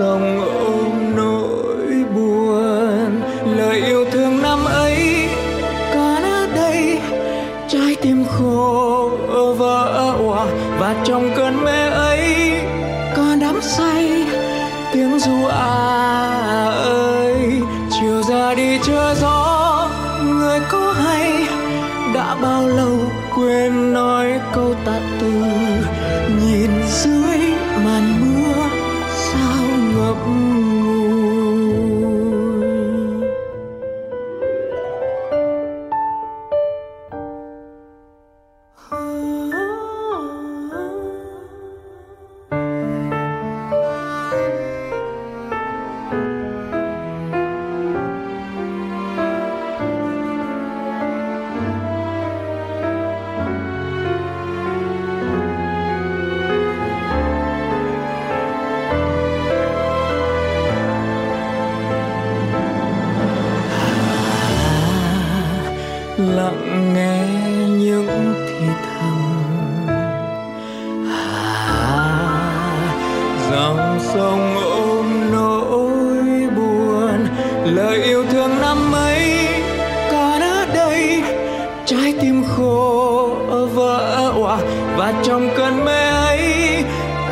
Sông 0.01 0.41
ôm 0.65 1.15
nỗi 1.15 2.03
buồn. 2.15 3.22
Lời 3.58 3.81
yêu 3.86 4.05
thương 4.12 4.41
năm 4.41 4.60
ấy 4.65 5.27
còn 5.93 6.24
ở 6.24 6.48
đây, 6.55 7.00
trái 7.67 7.96
tim 8.01 8.25
khô 8.25 9.12
vỡ 9.58 10.13
òa. 10.27 10.46
Và 10.79 10.96
trong 11.03 11.31
cơn 11.36 11.40
nghe 66.94 67.18
những 67.70 68.34
thì 68.48 68.66
thầm 68.84 69.88
à 71.10 71.51
dòng 73.51 74.00
sông 74.13 74.56
ôm 74.63 75.32
nỗi 75.32 76.50
buồn, 76.56 77.28
lời 77.66 78.04
yêu 78.04 78.25
thương 78.32 78.62
năm 78.62 78.92
ấy 78.92 79.48
còn 80.12 80.42
ở 80.42 80.66
đây 80.74 81.24
trái 81.86 82.13
tim 82.22 82.44
khô 82.44 83.28
vỡ 83.74 84.32
òa 84.36 84.58
và 84.98 85.13
trong 85.24 85.50
cơn 85.58 85.86
mê 85.86 86.10
ấy 86.10 86.84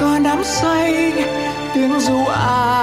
có 0.01 0.19
đắm 0.23 0.43
say 0.43 1.13
tiếng 1.73 1.99
ru 1.99 2.25
ai 2.25 2.45
à. 2.47 2.78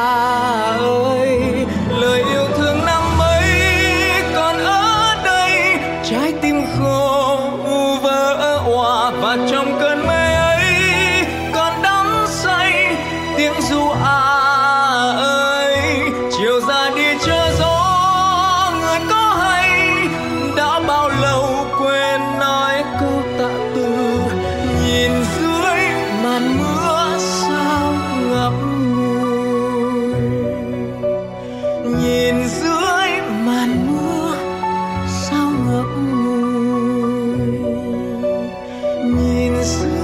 Nhìn 39.67 39.96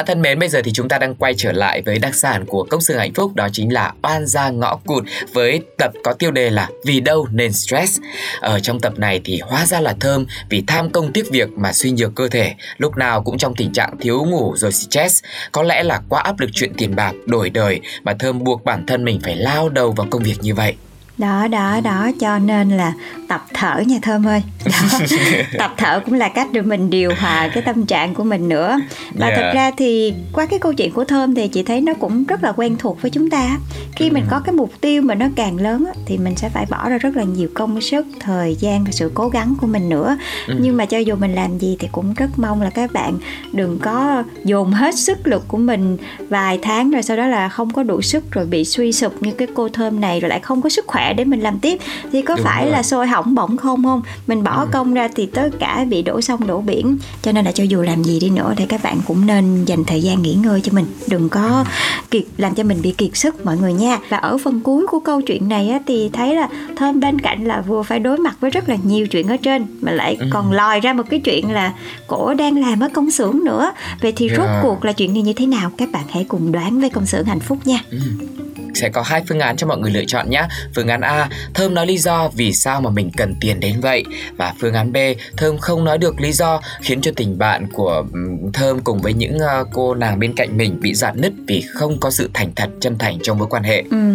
bạn 0.00 0.06
thân 0.06 0.22
mến, 0.22 0.38
bây 0.38 0.48
giờ 0.48 0.60
thì 0.64 0.72
chúng 0.72 0.88
ta 0.88 0.98
đang 0.98 1.14
quay 1.14 1.34
trở 1.36 1.52
lại 1.52 1.82
với 1.86 1.98
đặc 1.98 2.14
sản 2.14 2.46
của 2.46 2.66
công 2.70 2.80
Sương 2.80 2.98
hạnh 2.98 3.14
phúc 3.14 3.34
đó 3.34 3.48
chính 3.52 3.72
là 3.72 3.92
oan 4.02 4.26
gia 4.26 4.50
ngõ 4.50 4.76
cụt 4.86 5.04
với 5.32 5.60
tập 5.78 5.92
có 6.04 6.12
tiêu 6.12 6.30
đề 6.30 6.50
là 6.50 6.68
Vì 6.86 7.00
đâu 7.00 7.26
nên 7.32 7.52
stress. 7.52 7.98
Ở 8.40 8.60
trong 8.60 8.80
tập 8.80 8.98
này 8.98 9.20
thì 9.24 9.40
hóa 9.40 9.66
ra 9.66 9.80
là 9.80 9.96
thơm 10.00 10.26
vì 10.48 10.64
tham 10.66 10.90
công 10.90 11.12
tiếc 11.12 11.30
việc 11.30 11.50
mà 11.50 11.72
suy 11.72 11.90
nhược 11.90 12.14
cơ 12.14 12.28
thể, 12.28 12.54
lúc 12.78 12.96
nào 12.96 13.22
cũng 13.22 13.38
trong 13.38 13.54
tình 13.54 13.72
trạng 13.72 13.96
thiếu 14.00 14.24
ngủ 14.24 14.54
rồi 14.56 14.72
stress. 14.72 15.24
Có 15.52 15.62
lẽ 15.62 15.82
là 15.82 16.00
quá 16.08 16.22
áp 16.22 16.40
lực 16.40 16.50
chuyện 16.52 16.72
tiền 16.76 16.96
bạc, 16.96 17.12
đổi 17.26 17.50
đời 17.50 17.80
mà 18.02 18.14
thơm 18.18 18.44
buộc 18.44 18.64
bản 18.64 18.86
thân 18.86 19.04
mình 19.04 19.20
phải 19.22 19.36
lao 19.36 19.68
đầu 19.68 19.92
vào 19.92 20.06
công 20.10 20.22
việc 20.22 20.36
như 20.40 20.54
vậy 20.54 20.74
đó 21.20 21.48
đó 21.48 21.80
đó 21.84 22.10
cho 22.20 22.38
nên 22.38 22.70
là 22.70 22.92
tập 23.28 23.44
thở 23.54 23.82
nha 23.86 23.98
thơm 24.02 24.26
ơi. 24.26 24.42
Đó. 24.64 24.98
tập 25.58 25.74
thở 25.76 26.00
cũng 26.04 26.14
là 26.14 26.28
cách 26.28 26.48
để 26.52 26.60
mình 26.60 26.90
điều 26.90 27.12
hòa 27.20 27.48
cái 27.54 27.62
tâm 27.62 27.86
trạng 27.86 28.14
của 28.14 28.24
mình 28.24 28.48
nữa. 28.48 28.80
Và 29.14 29.26
Yeah. 29.26 29.38
thật 29.38 29.50
ra 29.54 29.70
thì 29.76 30.14
qua 30.32 30.46
cái 30.46 30.58
câu 30.58 30.72
chuyện 30.72 30.92
của 30.92 31.04
thơm 31.04 31.34
thì 31.34 31.48
chị 31.48 31.62
thấy 31.62 31.80
nó 31.80 31.94
cũng 31.94 32.24
rất 32.24 32.44
là 32.44 32.52
quen 32.52 32.76
thuộc 32.78 33.02
với 33.02 33.10
chúng 33.10 33.30
ta. 33.30 33.58
Khi 33.96 34.10
mình 34.10 34.24
có 34.30 34.40
cái 34.40 34.52
mục 34.52 34.72
tiêu 34.80 35.02
mà 35.02 35.14
nó 35.14 35.26
càng 35.36 35.56
lớn 35.56 35.84
thì 36.06 36.18
mình 36.18 36.36
sẽ 36.36 36.48
phải 36.48 36.66
bỏ 36.70 36.88
ra 36.88 36.98
rất 36.98 37.16
là 37.16 37.22
nhiều 37.22 37.48
công 37.54 37.80
sức 37.80 38.06
thời 38.20 38.54
gian 38.54 38.84
và 38.84 38.90
sự 38.90 39.10
cố 39.14 39.28
gắng 39.28 39.54
của 39.60 39.66
mình 39.66 39.88
nữa. 39.88 40.16
Nhưng 40.58 40.76
mà 40.76 40.86
cho 40.86 40.98
dù 40.98 41.16
mình 41.16 41.34
làm 41.34 41.58
gì 41.58 41.76
thì 41.80 41.88
cũng 41.92 42.14
rất 42.14 42.30
mong 42.36 42.62
là 42.62 42.70
các 42.70 42.92
bạn 42.92 43.18
đừng 43.52 43.78
có 43.78 44.22
dồn 44.44 44.72
hết 44.72 44.94
sức 44.98 45.26
lực 45.26 45.48
của 45.48 45.58
mình 45.58 45.96
vài 46.28 46.58
tháng 46.62 46.90
rồi 46.90 47.02
sau 47.02 47.16
đó 47.16 47.26
là 47.26 47.48
không 47.48 47.70
có 47.70 47.82
đủ 47.82 48.02
sức 48.02 48.32
rồi 48.32 48.46
bị 48.46 48.64
suy 48.64 48.92
sụp 48.92 49.22
như 49.22 49.32
cái 49.32 49.48
cô 49.54 49.68
thơm 49.68 50.00
này 50.00 50.20
rồi 50.20 50.28
lại 50.28 50.40
không 50.40 50.62
có 50.62 50.68
sức 50.68 50.86
khỏe 50.86 51.09
để 51.14 51.24
mình 51.24 51.40
làm 51.40 51.58
tiếp. 51.58 51.78
Thì 52.12 52.22
có 52.22 52.36
Đúng 52.36 52.44
phải 52.44 52.64
rồi. 52.64 52.72
là 52.72 52.82
sôi 52.82 53.06
hỏng 53.06 53.34
bỏng 53.34 53.56
không 53.56 53.84
không? 53.84 54.02
Mình 54.26 54.44
bỏ 54.44 54.66
công 54.72 54.94
ra 54.94 55.08
thì 55.14 55.26
tất 55.26 55.50
cả 55.58 55.84
bị 55.90 56.02
đổ 56.02 56.20
sông 56.20 56.46
đổ 56.46 56.60
biển. 56.60 56.98
Cho 57.22 57.32
nên 57.32 57.44
là 57.44 57.52
cho 57.52 57.64
dù 57.64 57.82
làm 57.82 58.02
gì 58.02 58.20
đi 58.20 58.30
nữa 58.30 58.54
thì 58.56 58.66
các 58.66 58.82
bạn 58.82 59.00
cũng 59.06 59.26
nên 59.26 59.64
dành 59.64 59.84
thời 59.84 60.02
gian 60.02 60.22
nghỉ 60.22 60.34
ngơi 60.34 60.60
cho 60.60 60.72
mình. 60.72 60.86
Đừng 61.08 61.28
có 61.28 61.64
kiệt 62.10 62.22
làm 62.36 62.54
cho 62.54 62.62
mình 62.62 62.82
bị 62.82 62.92
kiệt 62.92 63.16
sức 63.16 63.46
mọi 63.46 63.56
người 63.56 63.72
nha. 63.72 63.98
Và 64.08 64.16
ở 64.16 64.38
phần 64.38 64.60
cuối 64.60 64.86
của 64.86 65.00
câu 65.00 65.20
chuyện 65.20 65.48
này 65.48 65.68
á, 65.68 65.78
thì 65.86 66.10
thấy 66.12 66.34
là 66.36 66.48
thơm 66.76 67.00
bên 67.00 67.18
cạnh 67.18 67.44
là 67.44 67.60
vừa 67.60 67.82
phải 67.82 67.98
đối 67.98 68.18
mặt 68.18 68.36
với 68.40 68.50
rất 68.50 68.68
là 68.68 68.76
nhiều 68.82 69.06
chuyện 69.06 69.28
ở 69.28 69.36
trên 69.36 69.66
mà 69.80 69.92
lại 69.92 70.18
còn 70.30 70.52
lòi 70.52 70.80
ra 70.80 70.92
một 70.92 71.04
cái 71.10 71.20
chuyện 71.20 71.50
là 71.50 71.72
cổ 72.06 72.34
đang 72.34 72.60
làm 72.60 72.80
ở 72.80 72.88
công 72.94 73.10
xưởng 73.10 73.44
nữa. 73.44 73.72
Vậy 74.00 74.12
thì 74.16 74.28
rốt 74.28 74.46
Yeah. 74.46 74.62
cuộc 74.62 74.84
là 74.84 74.92
chuyện 74.92 75.12
này 75.14 75.22
như 75.22 75.32
thế 75.32 75.46
nào? 75.46 75.70
Các 75.76 75.92
bạn 75.92 76.04
hãy 76.10 76.24
cùng 76.24 76.52
đoán 76.52 76.80
với 76.80 76.90
công 76.90 77.06
xưởng 77.06 77.24
hạnh 77.24 77.40
phúc 77.40 77.58
nha 77.64 77.80
sẽ 78.74 78.88
có 78.88 79.02
hai 79.02 79.22
phương 79.28 79.40
án 79.40 79.56
cho 79.56 79.66
mọi 79.66 79.78
người 79.78 79.90
lựa 79.90 80.04
chọn 80.06 80.30
nhé. 80.30 80.42
Phương 80.74 80.88
án 80.88 81.00
A, 81.00 81.28
Thơm 81.54 81.74
nói 81.74 81.86
lý 81.86 81.98
do 81.98 82.28
vì 82.28 82.52
sao 82.52 82.80
mà 82.80 82.90
mình 82.90 83.10
cần 83.16 83.34
tiền 83.40 83.60
đến 83.60 83.80
vậy. 83.80 84.04
Và 84.36 84.54
phương 84.60 84.74
án 84.74 84.92
B, 84.92 84.96
Thơm 85.36 85.58
không 85.58 85.84
nói 85.84 85.98
được 85.98 86.20
lý 86.20 86.32
do 86.32 86.60
khiến 86.80 87.00
cho 87.00 87.10
tình 87.16 87.38
bạn 87.38 87.66
của 87.72 88.04
Thơm 88.52 88.80
cùng 88.80 89.00
với 89.00 89.12
những 89.12 89.38
ờ, 89.38 89.64
cô 89.72 89.94
nàng 89.94 90.18
bên 90.18 90.34
cạnh 90.34 90.56
mình 90.56 90.80
bị 90.80 90.94
dạn 90.94 91.20
nứt 91.20 91.32
vì 91.46 91.64
không 91.74 92.00
có 92.00 92.10
sự 92.10 92.30
thành 92.34 92.52
thật 92.56 92.70
chân 92.80 92.98
thành 92.98 93.18
trong 93.22 93.38
mối 93.38 93.48
quan 93.50 93.62
hệ. 93.62 93.84
Ừ 93.90 94.10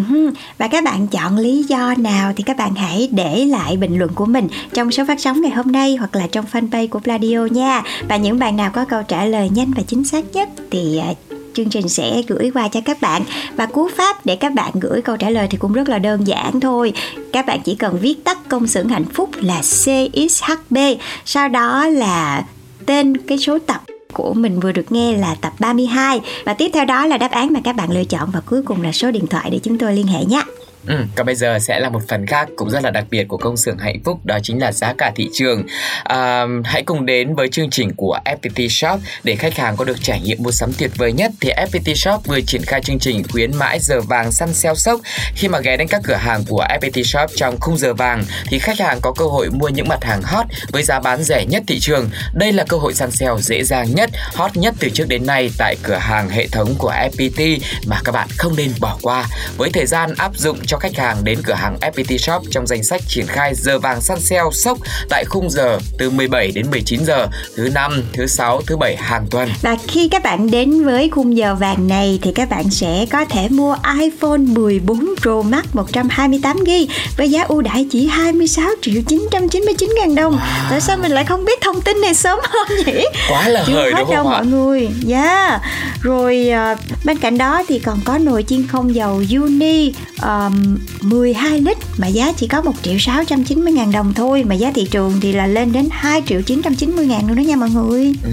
và 0.58 0.68
các 0.68 0.84
bạn 0.84 1.08
chọn 1.08 1.38
lý 1.38 1.63
do 1.63 1.94
nào 1.98 2.34
thì 2.36 2.44
các 2.44 2.58
bạn 2.58 2.76
hãy 2.76 3.10
để 3.12 3.46
lại 3.46 3.78
bình 3.78 4.00
luận 4.00 4.12
của 4.15 4.26
mình 4.26 4.48
trong 4.74 4.91
số 4.91 5.04
phát 5.08 5.20
sóng 5.20 5.41
ngày 5.41 5.52
hôm 5.52 5.72
nay 5.72 5.96
hoặc 5.96 6.15
là 6.15 6.28
trong 6.32 6.46
fanpage 6.52 6.88
của 6.88 7.00
Pladio 7.00 7.48
nha. 7.52 7.82
Và 8.10 8.18
những 8.18 8.39
bạn 8.39 8.58
nào 8.58 8.72
có 8.74 8.86
câu 8.86 9.04
trả 9.04 9.26
lời 9.26 9.50
nhanh 9.50 9.72
và 9.76 9.84
chính 9.88 10.04
xác 10.04 10.26
nhất 10.34 10.50
thì 10.72 10.98
ờ, 10.98 11.35
chương 11.56 11.70
trình 11.70 11.89
sẽ 11.89 12.22
gửi 12.28 12.52
qua 12.54 12.68
cho 12.68 12.82
các 12.86 13.02
bạn. 13.02 13.24
Và 13.56 13.65
cú 13.65 13.89
pháp 13.98 14.26
để 14.26 14.36
các 14.36 14.54
bạn 14.54 14.72
gửi 14.74 15.02
câu 15.02 15.18
trả 15.18 15.30
lời 15.30 15.48
thì 15.50 15.58
cũng 15.58 15.74
rất 15.74 15.89
là 15.89 16.00
đơn 16.00 16.28
giản 16.28 16.60
thôi. 16.60 16.94
Các 17.34 17.46
bạn 17.46 17.60
chỉ 17.65 17.76
cần 17.76 17.98
viết 18.02 18.24
tắt 18.24 18.38
công 18.50 18.68
xưởng 18.68 18.89
hạnh 18.89 19.06
phúc 19.13 19.30
là 19.41 19.62
CXHB 19.62 20.78
sau 21.26 21.50
đó 21.50 21.88
là 21.88 22.46
tên 22.86 23.18
cái 23.18 23.38
số 23.38 23.60
tập 23.60 23.82
của 24.13 24.34
mình 24.34 24.60
vừa 24.60 24.72
được 24.72 24.91
nghe 24.91 25.18
là 25.18 25.36
tập 25.41 25.54
32 25.60 26.22
và 26.46 26.54
tiếp 26.54 26.70
theo 26.74 26.86
đó 26.86 27.06
là 27.06 27.18
đáp 27.18 27.32
án 27.32 27.54
mà 27.54 27.60
các 27.63 27.76
bạn 27.76 27.91
lựa 27.91 28.04
chọn. 28.04 28.30
Và 28.34 28.41
cuối 28.46 28.62
cùng 28.62 28.82
là 28.82 28.91
số 28.91 29.12
điện 29.12 29.28
thoại 29.28 29.50
để 29.52 29.60
chúng 29.63 29.78
tôi 29.78 29.94
liên 29.94 30.08
hệ 30.08 30.26
nhé. 30.26 30.41
Ừ, 30.88 30.95
còn 31.15 31.26
bây 31.26 31.36
giờ 31.36 31.60
sẽ 31.60 31.80
là 31.80 31.89
một 31.89 32.02
phần 32.08 32.26
khác 32.26 32.50
cũng 32.56 32.69
rất 32.69 32.84
là 32.84 32.91
đặc 32.91 33.06
biệt 33.10 33.24
của 33.28 33.38
công 33.38 33.58
xưởng 33.58 33.78
hạnh 33.78 34.00
phúc 34.04 34.26
đó 34.26 34.39
chính 34.43 34.62
là 34.62 34.71
giá 34.71 34.93
cả 34.98 35.12
thị 35.15 35.30
trường. 35.34 35.63
À, 36.04 36.45
hãy 36.63 36.84
cùng 36.84 37.06
đến 37.06 37.36
với 37.36 37.48
chương 37.50 37.69
trình 37.69 37.91
của 37.95 38.19
FPT 38.26 38.67
Shop 38.67 39.00
để 39.24 39.36
khách 39.36 39.58
hàng 39.58 39.76
có 39.78 39.86
được 39.86 39.98
trải 40.02 40.21
nghiệm 40.21 40.43
mua 40.43 40.52
sắm 40.52 40.71
tuyệt 40.78 40.91
vời 40.95 41.13
nhất 41.13 41.32
thì 41.41 41.52
FPT 41.52 41.93
Shop 41.93 42.26
vừa 42.26 42.41
triển 42.41 42.62
khai 42.62 42.82
chương 42.82 43.00
trình 43.00 43.24
khuyến 43.32 43.56
mãi 43.56 43.80
giờ 43.80 44.02
vàng 44.02 44.32
săn 44.32 44.54
sale 44.54 44.76
sốc. 44.76 45.00
Khi 45.36 45.48
mà 45.48 45.60
ghé 45.60 45.78
đến 45.78 45.88
các 45.88 46.02
cửa 46.04 46.15
hàng 46.15 46.43
của 46.48 46.65
FPT 46.82 47.04
Shop 47.04 47.30
trong 47.36 47.60
khung 47.60 47.78
giờ 47.78 47.93
vàng 47.93 48.24
thì 48.48 48.60
khách 48.60 48.80
hàng 48.80 49.00
có 49.02 49.13
cơ 49.17 49.26
hội 49.26 49.50
mua 49.50 49.69
những 49.69 49.88
mặt 49.88 50.04
hàng 50.04 50.21
hot 50.21 50.45
với 50.71 50.84
giá 50.84 51.00
bán 51.00 51.24
rẻ 51.24 51.45
nhất 51.45 51.63
thị 51.67 51.80
trường. 51.80 52.10
Đây 52.34 52.52
là 52.52 52.63
cơ 52.63 52.78
hội 52.78 52.93
săn 52.93 53.12
sale 53.12 53.41
dễ 53.41 53.63
dàng 53.63 53.95
nhất, 53.95 54.10
hot 54.34 54.58
nhất 54.58 54.76
từ 54.80 54.89
trước 54.89 55.08
đến 55.08 55.26
nay 55.26 55.52
tại 55.58 55.76
cửa 55.84 55.98
hàng 55.98 56.30
hệ 56.30 56.48
thống 56.48 56.76
của 56.78 56.91
FPT 56.91 57.60
mà 57.88 58.00
các 58.04 58.12
bạn 58.12 58.28
không 58.38 58.56
nên 58.56 58.71
bỏ 58.80 58.98
qua. 59.02 59.26
Với 59.58 59.69
thời 59.74 59.86
gian 59.86 60.13
áp 60.17 60.38
dụng 60.38 60.65
cho 60.76 60.80
khách 60.80 60.98
hàng 60.98 61.24
đến 61.24 61.40
cửa 61.44 61.54
hàng 61.54 61.78
FPT 61.82 62.18
Shop 62.18 62.44
trong 62.52 62.68
danh 62.68 62.84
sách 62.84 63.02
triển 63.08 63.28
khai 63.28 63.54
giờ 63.56 63.80
vàng 63.80 64.02
săn 64.02 64.20
sale 64.20 64.42
sốc 64.52 64.78
tại 65.10 65.26
khung 65.26 65.50
giờ 65.50 65.80
từ 65.98 66.10
17 66.10 66.52
đến 66.52 66.66
19 66.72 67.06
giờ 67.06 67.28
thứ 67.56 67.70
năm, 67.74 68.04
thứ 68.14 68.28
sáu, 68.28 68.62
thứ 68.68 68.78
bảy 68.78 68.96
hàng 68.96 69.26
tuần. 69.32 69.50
Và 69.62 69.76
khi 69.88 70.08
các 70.08 70.24
bạn 70.24 70.52
đến 70.52 70.86
với 70.86 71.10
khung 71.10 71.38
giờ 71.38 71.56
vàng 71.56 71.88
này 71.88 72.20
thì 72.22 72.32
các 72.36 72.50
bạn 72.50 72.70
sẽ 72.70 73.06
có 73.12 73.26
thể 73.26 73.48
mua 73.50 73.78
iPhone 74.02 74.38
14 74.38 75.16
Pro 75.22 75.42
Max 75.42 75.66
128GB 75.74 76.88
với 77.18 77.30
giá 77.30 77.44
ưu 77.44 77.62
đãi 77.62 77.88
chỉ 77.92 78.08
26 78.08 78.70
triệu 78.82 79.02
999 79.08 79.90
ngàn 80.00 80.16
đồng. 80.16 80.40
Tại 80.70 80.82
sao 80.82 80.98
mình 80.98 81.12
lại 81.12 81.26
không 81.26 81.46
biết 81.46 81.62
thông 81.62 81.82
tin 81.82 82.02
này 82.02 82.14
sớm 82.14 82.40
hơn 82.44 82.78
nhỉ? 82.86 83.06
Quá 83.30 83.48
là 83.48 83.64
Chưa 83.68 83.74
hời 83.74 83.92
đúng 83.92 84.00
đâu 84.00 84.06
không 84.24 84.28
ạ? 84.28 84.38
mọi 84.38 84.46
người. 84.46 84.90
Yeah. 85.10 85.62
Rồi 86.02 86.50
à, 86.50 86.76
bên 87.06 87.18
cạnh 87.18 87.38
đó 87.38 87.64
thì 87.68 87.80
còn 87.80 88.00
có 88.06 88.18
nồi 88.18 88.44
chiên 88.44 88.68
không 88.68 88.96
dầu 88.96 89.22
Uni 89.40 89.94
um, 90.22 90.64
12 91.01 91.62
lít 91.62 91.78
mà 91.97 92.08
giá 92.08 92.34
chỉ 92.38 92.47
có 92.47 92.62
1 92.62 92.71
triệu 92.82 92.99
690 92.99 93.73
ngàn 93.73 93.91
đồng 93.91 94.13
thôi 94.13 94.43
mà 94.43 94.56
giá 94.56 94.71
thị 94.75 94.88
trường 94.91 95.19
thì 95.21 95.32
là 95.32 95.47
lên 95.47 95.71
đến 95.71 95.88
2 95.91 96.21
triệu 96.28 96.41
990 96.41 97.06
ngàn 97.06 97.28
luôn 97.28 97.36
đó 97.36 97.41
nha 97.41 97.56
mọi 97.56 97.69
người. 97.69 98.13
Ừ. 98.23 98.30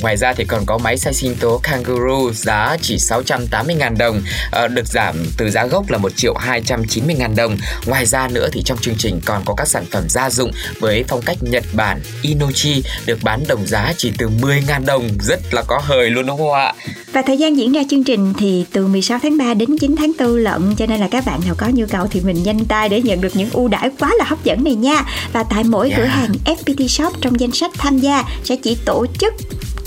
Ngoài 0.00 0.16
ra 0.16 0.32
thì 0.32 0.44
còn 0.44 0.66
có 0.66 0.78
máy 0.78 0.98
xay 0.98 1.14
sinh 1.14 1.34
tố 1.40 1.60
Kangaroo 1.62 2.32
giá 2.32 2.76
chỉ 2.82 2.96
680.000 2.96 3.96
đồng 3.96 4.20
ờ, 4.50 4.68
được 4.68 4.86
giảm 4.86 5.16
từ 5.36 5.50
giá 5.50 5.66
gốc 5.66 5.90
là 5.90 5.98
1 5.98 6.16
triệu 6.16 6.34
290.000 6.34 7.34
đồng. 7.36 7.56
Ngoài 7.86 8.06
ra 8.06 8.28
nữa 8.28 8.48
thì 8.52 8.62
trong 8.64 8.78
chương 8.78 8.94
trình 8.98 9.20
còn 9.24 9.42
có 9.44 9.54
các 9.54 9.68
sản 9.68 9.84
phẩm 9.90 10.08
gia 10.08 10.30
dụng 10.30 10.50
với 10.80 11.04
phong 11.08 11.22
cách 11.22 11.36
Nhật 11.40 11.64
Bản 11.72 12.00
Inochi 12.22 12.82
được 13.06 13.18
bán 13.22 13.44
đồng 13.48 13.66
giá 13.66 13.92
chỉ 13.96 14.12
từ 14.18 14.28
10.000 14.40 14.84
đồng 14.84 15.08
rất 15.20 15.54
là 15.54 15.62
có 15.62 15.80
hời 15.84 16.10
luôn 16.10 16.26
đúng 16.26 16.38
không 16.38 16.52
ạ? 16.52 16.74
Và 17.12 17.22
thời 17.22 17.36
gian 17.38 17.56
diễn 17.56 17.72
ra 17.72 17.82
chương 17.90 18.04
trình 18.04 18.34
thì 18.38 18.64
từ 18.72 18.86
16 18.86 19.18
tháng 19.22 19.38
3 19.38 19.54
đến 19.54 19.78
9 19.78 19.94
tháng 19.98 20.12
4 20.18 20.36
lận 20.36 20.76
cho 20.76 20.86
nên 20.86 21.00
là 21.00 21.08
các 21.10 21.26
bạn 21.26 21.40
nào 21.46 21.54
có 21.56 21.68
nhu 21.68 21.86
cầu 21.90 22.06
thì 22.10 22.20
mình 22.20 22.42
nhanh 22.42 22.64
tay 22.64 22.88
để 22.88 23.02
nhận 23.02 23.20
được 23.20 23.36
những 23.36 23.50
ưu 23.52 23.68
đãi 23.68 23.90
quá 23.98 24.10
là 24.18 24.24
hấp 24.24 24.44
dẫn 24.44 24.64
này 24.64 24.74
nha. 24.74 25.04
Và 25.32 25.42
tại 25.42 25.64
mỗi 25.64 25.86
Yeah. 25.88 26.00
cửa 26.00 26.06
hàng 26.06 26.32
FPT 26.44 26.88
Shop 26.88 27.12
trong 27.20 27.40
danh 27.40 27.52
sách 27.52 27.70
tham 27.78 27.98
gia 27.98 28.24
sẽ 28.44 28.56
chỉ 28.56 28.76
tổ 28.84 29.06
chức 29.18 29.34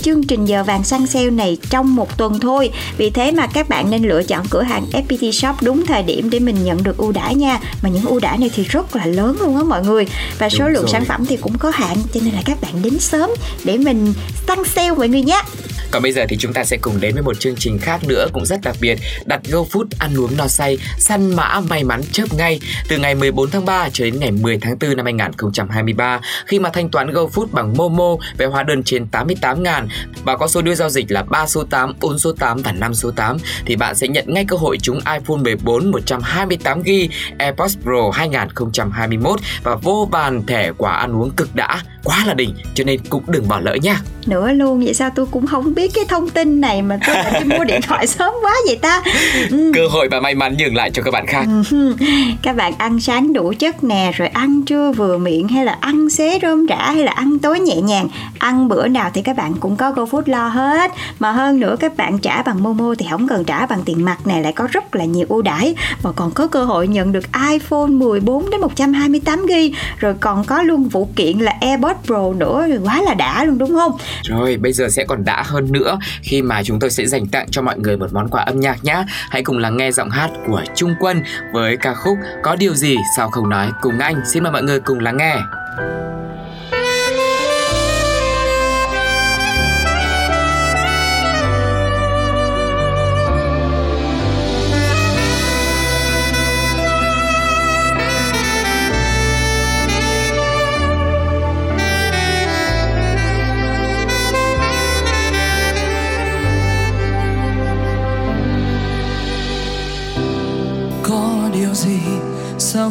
chương 0.02 0.22
trình 0.22 0.44
giờ 0.44 0.64
vàng 0.64 0.84
săn 0.84 1.06
sale 1.06 1.30
này 1.30 1.58
trong 1.70 1.96
một 1.96 2.18
tuần 2.18 2.40
thôi. 2.40 2.70
Vì 2.96 3.10
thế 3.10 3.32
mà 3.32 3.46
các 3.46 3.68
bạn 3.68 3.90
nên 3.90 4.02
lựa 4.02 4.22
chọn 4.22 4.46
cửa 4.50 4.62
hàng 4.62 4.84
FPT 4.92 5.32
Shop 5.32 5.62
đúng 5.62 5.86
thời 5.86 6.02
điểm 6.02 6.30
để 6.30 6.38
mình 6.38 6.64
nhận 6.64 6.82
được 6.82 6.96
ưu 6.96 7.12
đãi 7.12 7.34
nha. 7.34 7.60
Mà 7.82 7.88
những 7.88 8.04
ưu 8.04 8.20
đãi 8.20 8.38
này 8.38 8.50
thì 8.54 8.64
rất 8.64 8.96
là 8.96 9.06
lớn 9.06 9.36
luôn 9.40 9.56
á 9.56 9.62
mọi 9.62 9.82
người. 9.82 10.06
Và 10.38 10.48
số 10.48 10.58
Đúng 10.64 10.68
lượng 10.74 10.82
rồi. 10.82 10.92
sản 10.92 11.04
phẩm 11.04 11.26
thì 11.26 11.36
cũng 11.36 11.58
có 11.58 11.70
hạn 11.74 11.96
cho 12.14 12.20
nên 12.24 12.34
là 12.34 12.42
các 12.44 12.60
bạn 12.60 12.82
đến 12.82 12.98
sớm 12.98 13.30
để 13.64 13.78
mình 13.78 14.12
săn 14.46 14.58
sale 14.64 14.90
mọi 14.90 15.08
người 15.08 15.22
nhé. 15.22 15.42
Còn 15.90 16.02
bây 16.02 16.12
giờ 16.12 16.24
thì 16.28 16.36
chúng 16.36 16.52
ta 16.52 16.64
sẽ 16.64 16.76
cùng 16.76 17.00
đến 17.00 17.14
với 17.14 17.22
một 17.22 17.40
chương 17.40 17.56
trình 17.56 17.78
khác 17.78 18.00
nữa 18.04 18.26
cũng 18.32 18.46
rất 18.46 18.60
đặc 18.62 18.76
biệt 18.80 18.98
Đặt 19.24 19.40
GoFood 19.44 19.84
ăn 19.98 20.14
uống 20.16 20.36
no 20.36 20.46
say 20.46 20.78
Săn 20.98 21.36
mã 21.36 21.60
may 21.60 21.84
mắn 21.84 22.00
chớp 22.12 22.34
ngay 22.34 22.60
Từ 22.88 22.98
ngày 22.98 23.14
14 23.14 23.50
tháng 23.50 23.64
3 23.64 23.88
cho 23.92 24.04
đến 24.04 24.20
ngày 24.20 24.30
10 24.30 24.58
tháng 24.58 24.78
4 24.80 24.96
năm 24.96 25.04
2023 25.04 26.20
Khi 26.46 26.58
mà 26.58 26.70
thanh 26.72 26.88
toán 26.88 27.10
GoFood 27.10 27.46
bằng 27.52 27.74
Momo 27.76 28.16
về 28.36 28.46
hóa 28.46 28.62
đơn 28.62 28.82
trên 28.82 29.06
88 29.06 29.62
ngàn 29.62 29.88
Và 30.24 30.36
có 30.36 30.48
số 30.48 30.62
đuôi 30.62 30.74
giao 30.74 30.88
dịch 30.88 31.10
là 31.10 31.22
3 31.22 31.46
số 31.46 31.64
8, 31.64 31.92
4 32.00 32.18
số 32.18 32.32
8 32.32 32.62
và 32.62 32.72
5 32.72 32.94
số 32.94 33.10
8 33.10 33.36
Thì 33.66 33.76
bạn 33.76 33.94
sẽ 33.94 34.08
nhận 34.08 34.24
ngay 34.28 34.44
cơ 34.48 34.56
hội 34.56 34.78
trúng 34.82 34.98
iPhone 34.98 35.36
14 35.36 35.92
128GB 35.92 37.08
AirPods 37.38 37.76
Pro 37.82 38.10
2021 38.12 39.40
Và 39.62 39.74
vô 39.74 40.08
vàn 40.12 40.46
thẻ 40.46 40.72
quà 40.78 40.92
ăn 40.92 41.16
uống 41.16 41.30
cực 41.30 41.54
đã. 41.54 41.82
Quá 42.04 42.24
là 42.26 42.34
đỉnh 42.34 42.54
cho 42.74 42.84
nên 42.84 43.00
cũng 43.08 43.22
đừng 43.26 43.48
bỏ 43.48 43.60
lỡ 43.60 43.74
nha. 43.74 44.00
Nữa 44.26 44.52
luôn 44.52 44.84
vậy 44.84 44.94
sao 44.94 45.10
tôi 45.14 45.26
cũng 45.26 45.46
không 45.46 45.74
biết 45.74 45.90
cái 45.94 46.04
thông 46.08 46.30
tin 46.30 46.60
này 46.60 46.82
mà 46.82 46.98
tôi 47.06 47.16
lại 47.16 47.40
đi 47.40 47.56
mua 47.56 47.64
điện 47.64 47.80
thoại 47.82 48.06
sớm 48.16 48.34
quá 48.42 48.54
vậy 48.66 48.76
ta? 48.76 49.02
Ừ. 49.50 49.72
Cơ 49.74 49.86
hội 49.90 50.08
và 50.10 50.20
may 50.20 50.34
mắn 50.34 50.56
nhường 50.56 50.76
lại 50.76 50.90
cho 50.90 51.02
các 51.02 51.10
bạn 51.10 51.26
khác. 51.26 51.46
Ừ, 51.70 51.96
các 52.42 52.56
bạn 52.56 52.72
ăn 52.78 53.00
sáng 53.00 53.32
đủ 53.32 53.52
chất 53.58 53.84
nè 53.84 54.12
rồi 54.16 54.28
ăn 54.28 54.62
trưa 54.62 54.92
vừa 54.92 55.18
miệng 55.18 55.48
hay 55.48 55.64
là 55.64 55.76
ăn 55.80 56.10
xế 56.10 56.38
rôm 56.42 56.66
rã 56.66 56.76
hay 56.76 57.04
là 57.04 57.12
ăn 57.12 57.38
tối 57.38 57.60
nhẹ 57.60 57.76
nhàng. 57.76 58.08
Ăn 58.38 58.68
bữa 58.68 58.88
nào 58.88 59.10
thì 59.14 59.22
các 59.22 59.36
bạn 59.36 59.54
cũng 59.60 59.76
có 59.76 59.90
GoFood 59.92 60.22
lo 60.26 60.48
hết. 60.48 60.92
Mà 61.18 61.32
hơn 61.32 61.60
nữa 61.60 61.76
các 61.80 61.96
bạn 61.96 62.18
trả 62.18 62.42
bằng 62.42 62.62
Momo 62.62 62.94
thì 62.98 63.06
không 63.10 63.28
cần 63.28 63.44
trả 63.44 63.66
bằng 63.66 63.82
tiền 63.84 64.04
mặt 64.04 64.26
này 64.26 64.42
lại 64.42 64.52
có 64.52 64.68
rất 64.70 64.96
là 64.96 65.04
nhiều 65.04 65.26
ưu 65.28 65.42
đãi. 65.42 65.74
Và 66.02 66.12
còn 66.12 66.30
có 66.30 66.46
cơ 66.46 66.64
hội 66.64 66.88
nhận 66.88 67.12
được 67.12 67.24
iPhone 67.50 67.86
14 67.86 68.50
đến 68.50 68.60
128 68.60 69.46
GB 69.46 69.52
rồi 69.98 70.14
còn 70.20 70.44
có 70.44 70.62
luôn 70.62 70.88
phụ 70.90 71.08
kiện 71.16 71.38
là 71.38 71.54
AirPods 71.60 71.89
Pro 72.04 72.32
nữa, 72.32 72.66
quá 72.84 73.02
là 73.02 73.14
đã 73.14 73.44
luôn, 73.44 73.58
đúng 73.58 73.74
không 73.74 73.92
Rồi, 74.22 74.56
bây 74.56 74.72
giờ 74.72 74.88
sẽ 74.88 75.04
còn 75.04 75.24
đã 75.24 75.42
hơn 75.46 75.72
nữa 75.72 75.98
khi 76.22 76.42
mà 76.42 76.62
chúng 76.62 76.80
tôi 76.80 76.90
sẽ 76.90 77.06
dành 77.06 77.26
tặng 77.26 77.46
cho 77.50 77.62
mọi 77.62 77.78
người 77.78 77.96
một 77.96 78.12
món 78.12 78.28
quà 78.28 78.42
âm 78.42 78.60
nhạc 78.60 78.84
nhé. 78.84 79.04
Hãy 79.30 79.42
cùng 79.42 79.58
lắng 79.58 79.76
nghe 79.76 79.92
giọng 79.92 80.10
hát 80.10 80.30
của 80.46 80.62
Trung 80.74 80.94
Quân 81.00 81.22
với 81.52 81.76
ca 81.76 81.94
khúc 81.94 82.18
Có 82.42 82.56
điều 82.56 82.74
gì 82.74 82.96
sao 83.16 83.28
không 83.28 83.48
nói 83.48 83.70
cùng 83.80 83.98
anh. 83.98 84.22
Xin 84.26 84.42
mời 84.42 84.52
mọi 84.52 84.62
người 84.62 84.80
cùng 84.80 85.00
lắng 85.00 85.16
nghe. 85.16 85.36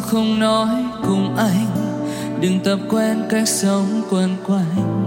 Sao 0.00 0.08
không 0.08 0.38
nói 0.38 0.84
cùng 1.02 1.36
anh. 1.36 1.66
Đừng 2.40 2.60
tập 2.64 2.78
quen 2.88 3.22
cách 3.30 3.48
sống 3.48 4.02
quẩn 4.10 4.36
quanh. 4.46 5.06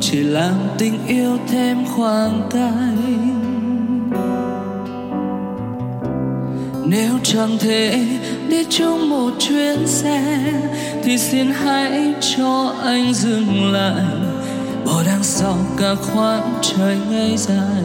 Chỉ 0.00 0.22
làm 0.22 0.54
tình 0.78 1.06
yêu 1.06 1.38
thêm 1.48 1.84
khoảng 1.96 2.48
cách 2.50 2.72
nếu 6.86 7.12
chẳng 7.22 7.58
thể 7.60 8.04
đi 8.48 8.64
chung 8.70 9.10
một 9.10 9.30
chuyến 9.38 9.86
xe, 9.86 10.52
thì 11.04 11.18
xin 11.18 11.50
hãy 11.50 12.14
cho 12.36 12.74
anh 12.82 13.14
dừng 13.14 13.72
lại. 13.72 14.04
Bỏ 14.86 15.02
đằng 15.06 15.22
sau 15.22 15.56
cả 15.78 15.94
khoảng 15.94 16.54
trời 16.62 16.98
ngày 17.10 17.36
dài 17.36 17.82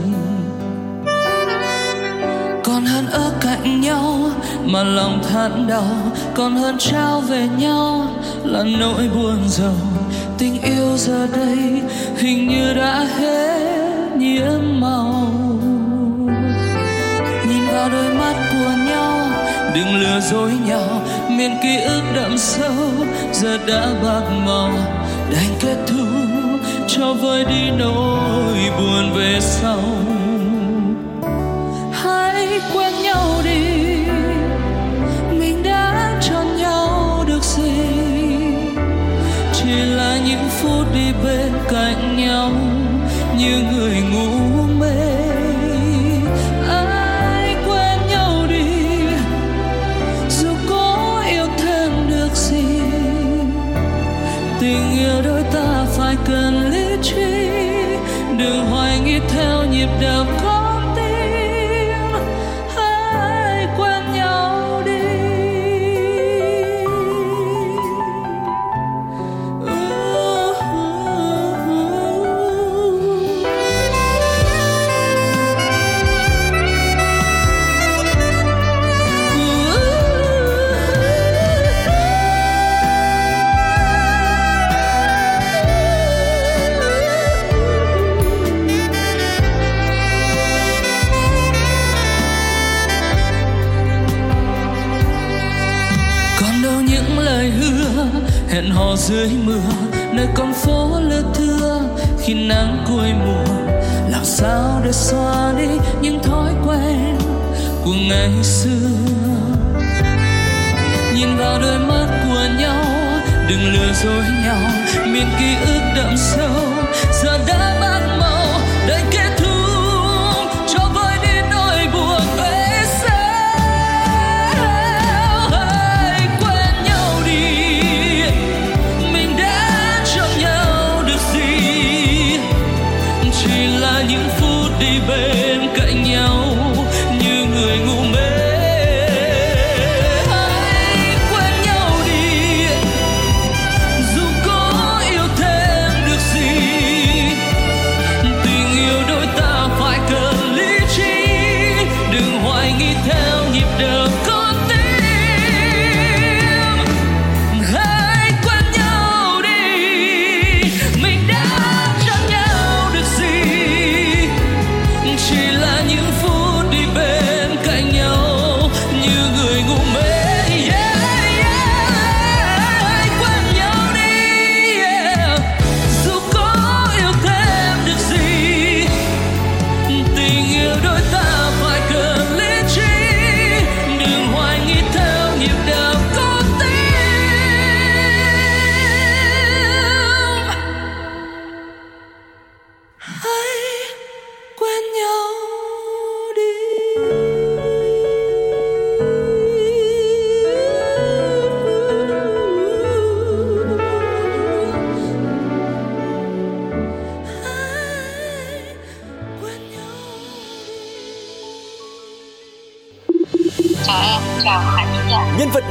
còn 2.67 2.85
hơn 2.85 3.07
ở 3.07 3.31
cạnh 3.41 3.81
nhau, 3.81 4.29
mà 4.65 4.83
lòng 4.83 5.21
than 5.29 5.67
đau 5.67 6.11
còn 6.35 6.55
hơn 6.55 6.77
trao 6.77 7.21
về 7.21 7.47
nhau. 7.57 8.07
Là 8.43 8.63
nỗi 8.79 9.09
buồn 9.15 9.37
giàu 9.47 9.75
tình 10.37 10.61
yêu 10.61 10.97
giờ 10.97 11.27
đây 11.35 11.81
hình 12.17 12.47
như 12.47 12.73
đã 12.73 13.07
hết 13.19 14.09
nhiễm 14.17 14.79
màu. 14.79 15.27
Nhìn 17.47 17.67
vào 17.67 17.89
đôi 17.89 18.13
mắt 18.13 18.35
của 18.51 18.71
nhau, 18.87 19.19
đừng 19.75 19.95
lừa 19.95 20.19
dối 20.19 20.51
nhau. 20.65 21.01
Miền 21.29 21.51
ký 21.63 21.77
ức 21.77 22.03
đậm 22.15 22.37
sâu, 22.37 23.05
giờ 23.33 23.57
đã 23.67 23.87
bạc 24.03 24.23
màu. 24.45 24.71
Đành 25.31 25.55
kết 25.59 25.77
thúc 25.87 26.07
cho 26.87 27.13
vơi 27.13 27.45
đi 27.45 27.69
nỗi 27.77 28.57
buồn 28.77 29.13
về 29.13 29.37
sau. 29.41 29.79
Những 40.27 40.49
phút 40.49 40.87
đi 40.93 41.11
bên 41.23 41.51
cạnh 41.69 42.17
nhau, 42.17 42.51
như 43.37 43.63
người 43.71 44.01
ngủ 44.11 44.63
mê. 44.79 45.15
Ai 46.69 47.55
quên 47.65 47.99
nhau 48.09 48.47
đi, 48.49 48.99
dù 50.29 50.49
có 50.69 51.23
yêu 51.29 51.45
thêm 51.57 51.91
được 52.09 52.33
gì, 52.33 52.81
tình 54.59 54.97
yêu 54.99 55.21
đôi 55.23 55.43
ta 55.53 55.85
phải 55.97 56.15
cần 56.25 56.71
lý 56.71 56.97
trí. 57.03 57.49
Đừng 58.37 58.65
hoài 58.69 58.99
nghi 58.99 59.19
theo 59.29 59.65
nhịp 59.71 59.89
đập 60.01 60.27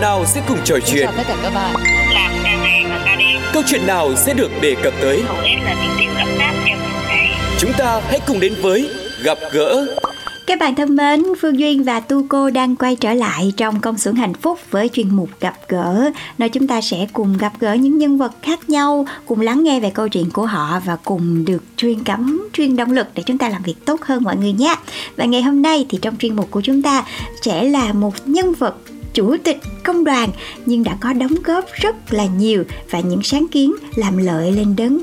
nào 0.00 0.24
sẽ 0.26 0.42
cùng 0.48 0.58
trò 0.64 0.78
chuyện? 0.86 1.06
chào 1.06 1.14
tất 1.16 1.22
cả 1.28 1.36
các 1.42 1.54
bạn. 1.54 1.74
Làm 2.14 2.42
này 2.42 2.84
và. 2.88 3.16
Câu 3.52 3.62
chuyện 3.66 3.86
nào 3.86 4.16
sẽ 4.16 4.34
được 4.34 4.50
đề 4.60 4.74
cập 4.82 4.94
tới? 5.00 5.22
Hầu 5.26 5.36
hết 5.36 5.56
là. 5.64 5.76
Chúng 7.58 7.72
ta 7.78 8.00
hãy 8.08 8.20
cùng 8.26 8.40
đến 8.40 8.54
với 8.62 8.90
gặp 9.22 9.38
gỡ 9.52 9.86
Các 10.46 10.58
bạn 10.58 10.74
thân 10.74 10.96
mến, 10.96 11.22
Phương 11.40 11.58
Duyên 11.58 11.84
và 11.84 12.00
Tu 12.00 12.26
Cô 12.28 12.50
đang 12.50 12.76
quay 12.76 12.96
trở 12.96 13.12
lại 13.12 13.52
trong 13.56 13.80
công 13.80 13.98
xưởng 13.98 14.14
hạnh 14.14 14.34
phúc 14.34 14.58
với 14.70 14.88
chuyên 14.88 15.16
mục 15.16 15.28
gặp 15.40 15.54
gỡ, 15.68 16.10
nơi 16.38 16.48
chúng 16.48 16.66
ta 16.66 16.80
sẽ 16.80 17.06
cùng 17.12 17.36
gặp 17.38 17.52
gỡ 17.60 17.74
những 17.74 17.98
nhân 17.98 18.18
vật 18.18 18.32
khác 18.42 18.70
nhau, 18.70 19.06
cùng 19.26 19.40
lắng 19.40 19.64
nghe 19.64 19.80
về 19.80 19.90
câu 19.90 20.08
chuyện 20.08 20.30
của 20.30 20.46
họ 20.46 20.80
và 20.84 20.96
cùng 21.04 21.44
được 21.44 21.62
truyền 21.76 22.04
cảm, 22.04 22.48
truyền 22.52 22.76
động 22.76 22.92
lực 22.92 23.06
để 23.14 23.22
chúng 23.26 23.38
ta 23.38 23.48
làm 23.48 23.62
việc 23.62 23.84
tốt 23.84 24.00
hơn 24.02 24.24
mọi 24.24 24.36
người 24.36 24.52
nhé. 24.52 24.74
Và 25.16 25.24
ngày 25.24 25.42
hôm 25.42 25.62
nay 25.62 25.86
thì 25.88 25.98
trong 26.02 26.16
chuyên 26.16 26.36
mục 26.36 26.50
của 26.50 26.60
chúng 26.60 26.82
ta 26.82 27.04
sẽ 27.42 27.64
là 27.64 27.92
một 27.92 28.14
nhân 28.26 28.52
vật 28.52 28.76
chủ 29.16 29.36
tịch 29.44 29.58
công 29.84 30.04
đoàn, 30.04 30.30
nhưng 30.66 30.84
đã 30.84 30.96
có 31.00 31.12
đóng 31.12 31.34
góp 31.44 31.64
rất 31.72 31.96
là 32.10 32.26
nhiều 32.26 32.64
và 32.90 33.00
những 33.00 33.22
sáng 33.22 33.46
kiến 33.50 33.74
làm 33.94 34.16
lợi 34.16 34.52
lên 34.52 34.76
đến 34.76 34.98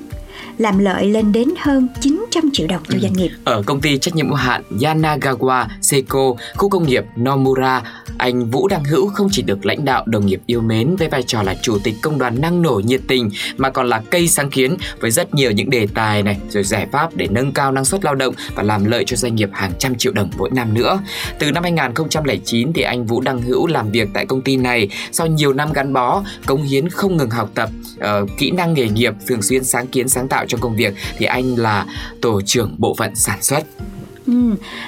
làm 0.57 0.79
lợi 0.79 1.05
lên 1.05 1.31
đến 1.31 1.49
hơn 1.59 1.87
900 2.01 2.43
triệu 2.53 2.67
đồng 2.67 2.81
cho 2.89 2.99
doanh 2.99 3.13
nghiệp. 3.13 3.29
Ở 3.43 3.63
công 3.65 3.81
ty 3.81 3.97
trách 3.97 4.15
nhiệm 4.15 4.27
hữu 4.27 4.35
hạn 4.35 4.63
Yanagawa 4.79 5.65
Seiko, 5.81 6.33
khu 6.55 6.69
công 6.69 6.83
nghiệp 6.83 7.03
Nomura, 7.15 7.81
anh 8.17 8.49
Vũ 8.49 8.67
Đăng 8.67 8.83
Hữu 8.83 9.07
không 9.07 9.27
chỉ 9.31 9.41
được 9.41 9.65
lãnh 9.65 9.85
đạo 9.85 10.03
đồng 10.05 10.25
nghiệp 10.25 10.41
yêu 10.45 10.61
mến 10.61 10.95
với 10.95 11.09
vai 11.09 11.23
trò 11.23 11.43
là 11.43 11.55
chủ 11.61 11.77
tịch 11.83 11.95
công 12.01 12.17
đoàn 12.17 12.41
năng 12.41 12.61
nổ 12.61 12.81
nhiệt 12.85 13.01
tình 13.07 13.29
mà 13.57 13.69
còn 13.69 13.89
là 13.89 14.01
cây 14.11 14.27
sáng 14.27 14.49
kiến 14.49 14.77
với 14.99 15.11
rất 15.11 15.33
nhiều 15.33 15.51
những 15.51 15.69
đề 15.69 15.87
tài 15.93 16.23
này 16.23 16.37
rồi 16.49 16.63
giải 16.63 16.87
pháp 16.91 17.15
để 17.15 17.27
nâng 17.31 17.51
cao 17.51 17.71
năng 17.71 17.85
suất 17.85 18.05
lao 18.05 18.15
động 18.15 18.33
và 18.55 18.63
làm 18.63 18.85
lợi 18.85 19.03
cho 19.07 19.17
doanh 19.17 19.35
nghiệp 19.35 19.49
hàng 19.53 19.71
trăm 19.79 19.95
triệu 19.95 20.13
đồng 20.13 20.29
mỗi 20.37 20.49
năm 20.49 20.73
nữa. 20.73 20.99
Từ 21.39 21.51
năm 21.51 21.63
2009 21.63 22.73
thì 22.73 22.81
anh 22.81 23.05
Vũ 23.05 23.21
Đăng 23.21 23.41
Hữu 23.41 23.67
làm 23.67 23.91
việc 23.91 24.09
tại 24.13 24.25
công 24.25 24.41
ty 24.41 24.57
này 24.57 24.89
sau 25.11 25.27
nhiều 25.27 25.53
năm 25.53 25.73
gắn 25.73 25.93
bó, 25.93 26.23
cống 26.45 26.63
hiến 26.63 26.89
không 26.89 27.17
ngừng 27.17 27.29
học 27.29 27.49
tập, 27.53 27.69
uh, 27.97 28.29
kỹ 28.37 28.51
năng 28.51 28.73
nghề 28.73 28.89
nghiệp, 28.89 29.13
thường 29.27 29.41
xuyên 29.41 29.63
sáng 29.63 29.87
kiến 29.87 30.09
sáng 30.09 30.22
tạo 30.27 30.45
trong 30.47 30.61
công 30.61 30.75
việc 30.75 30.93
thì 31.17 31.25
anh 31.25 31.55
là 31.55 31.85
tổ 32.21 32.41
trưởng 32.41 32.75
bộ 32.77 32.95
phận 32.97 33.15
sản 33.15 33.41
xuất. 33.41 33.63
Ừ. 34.27 34.33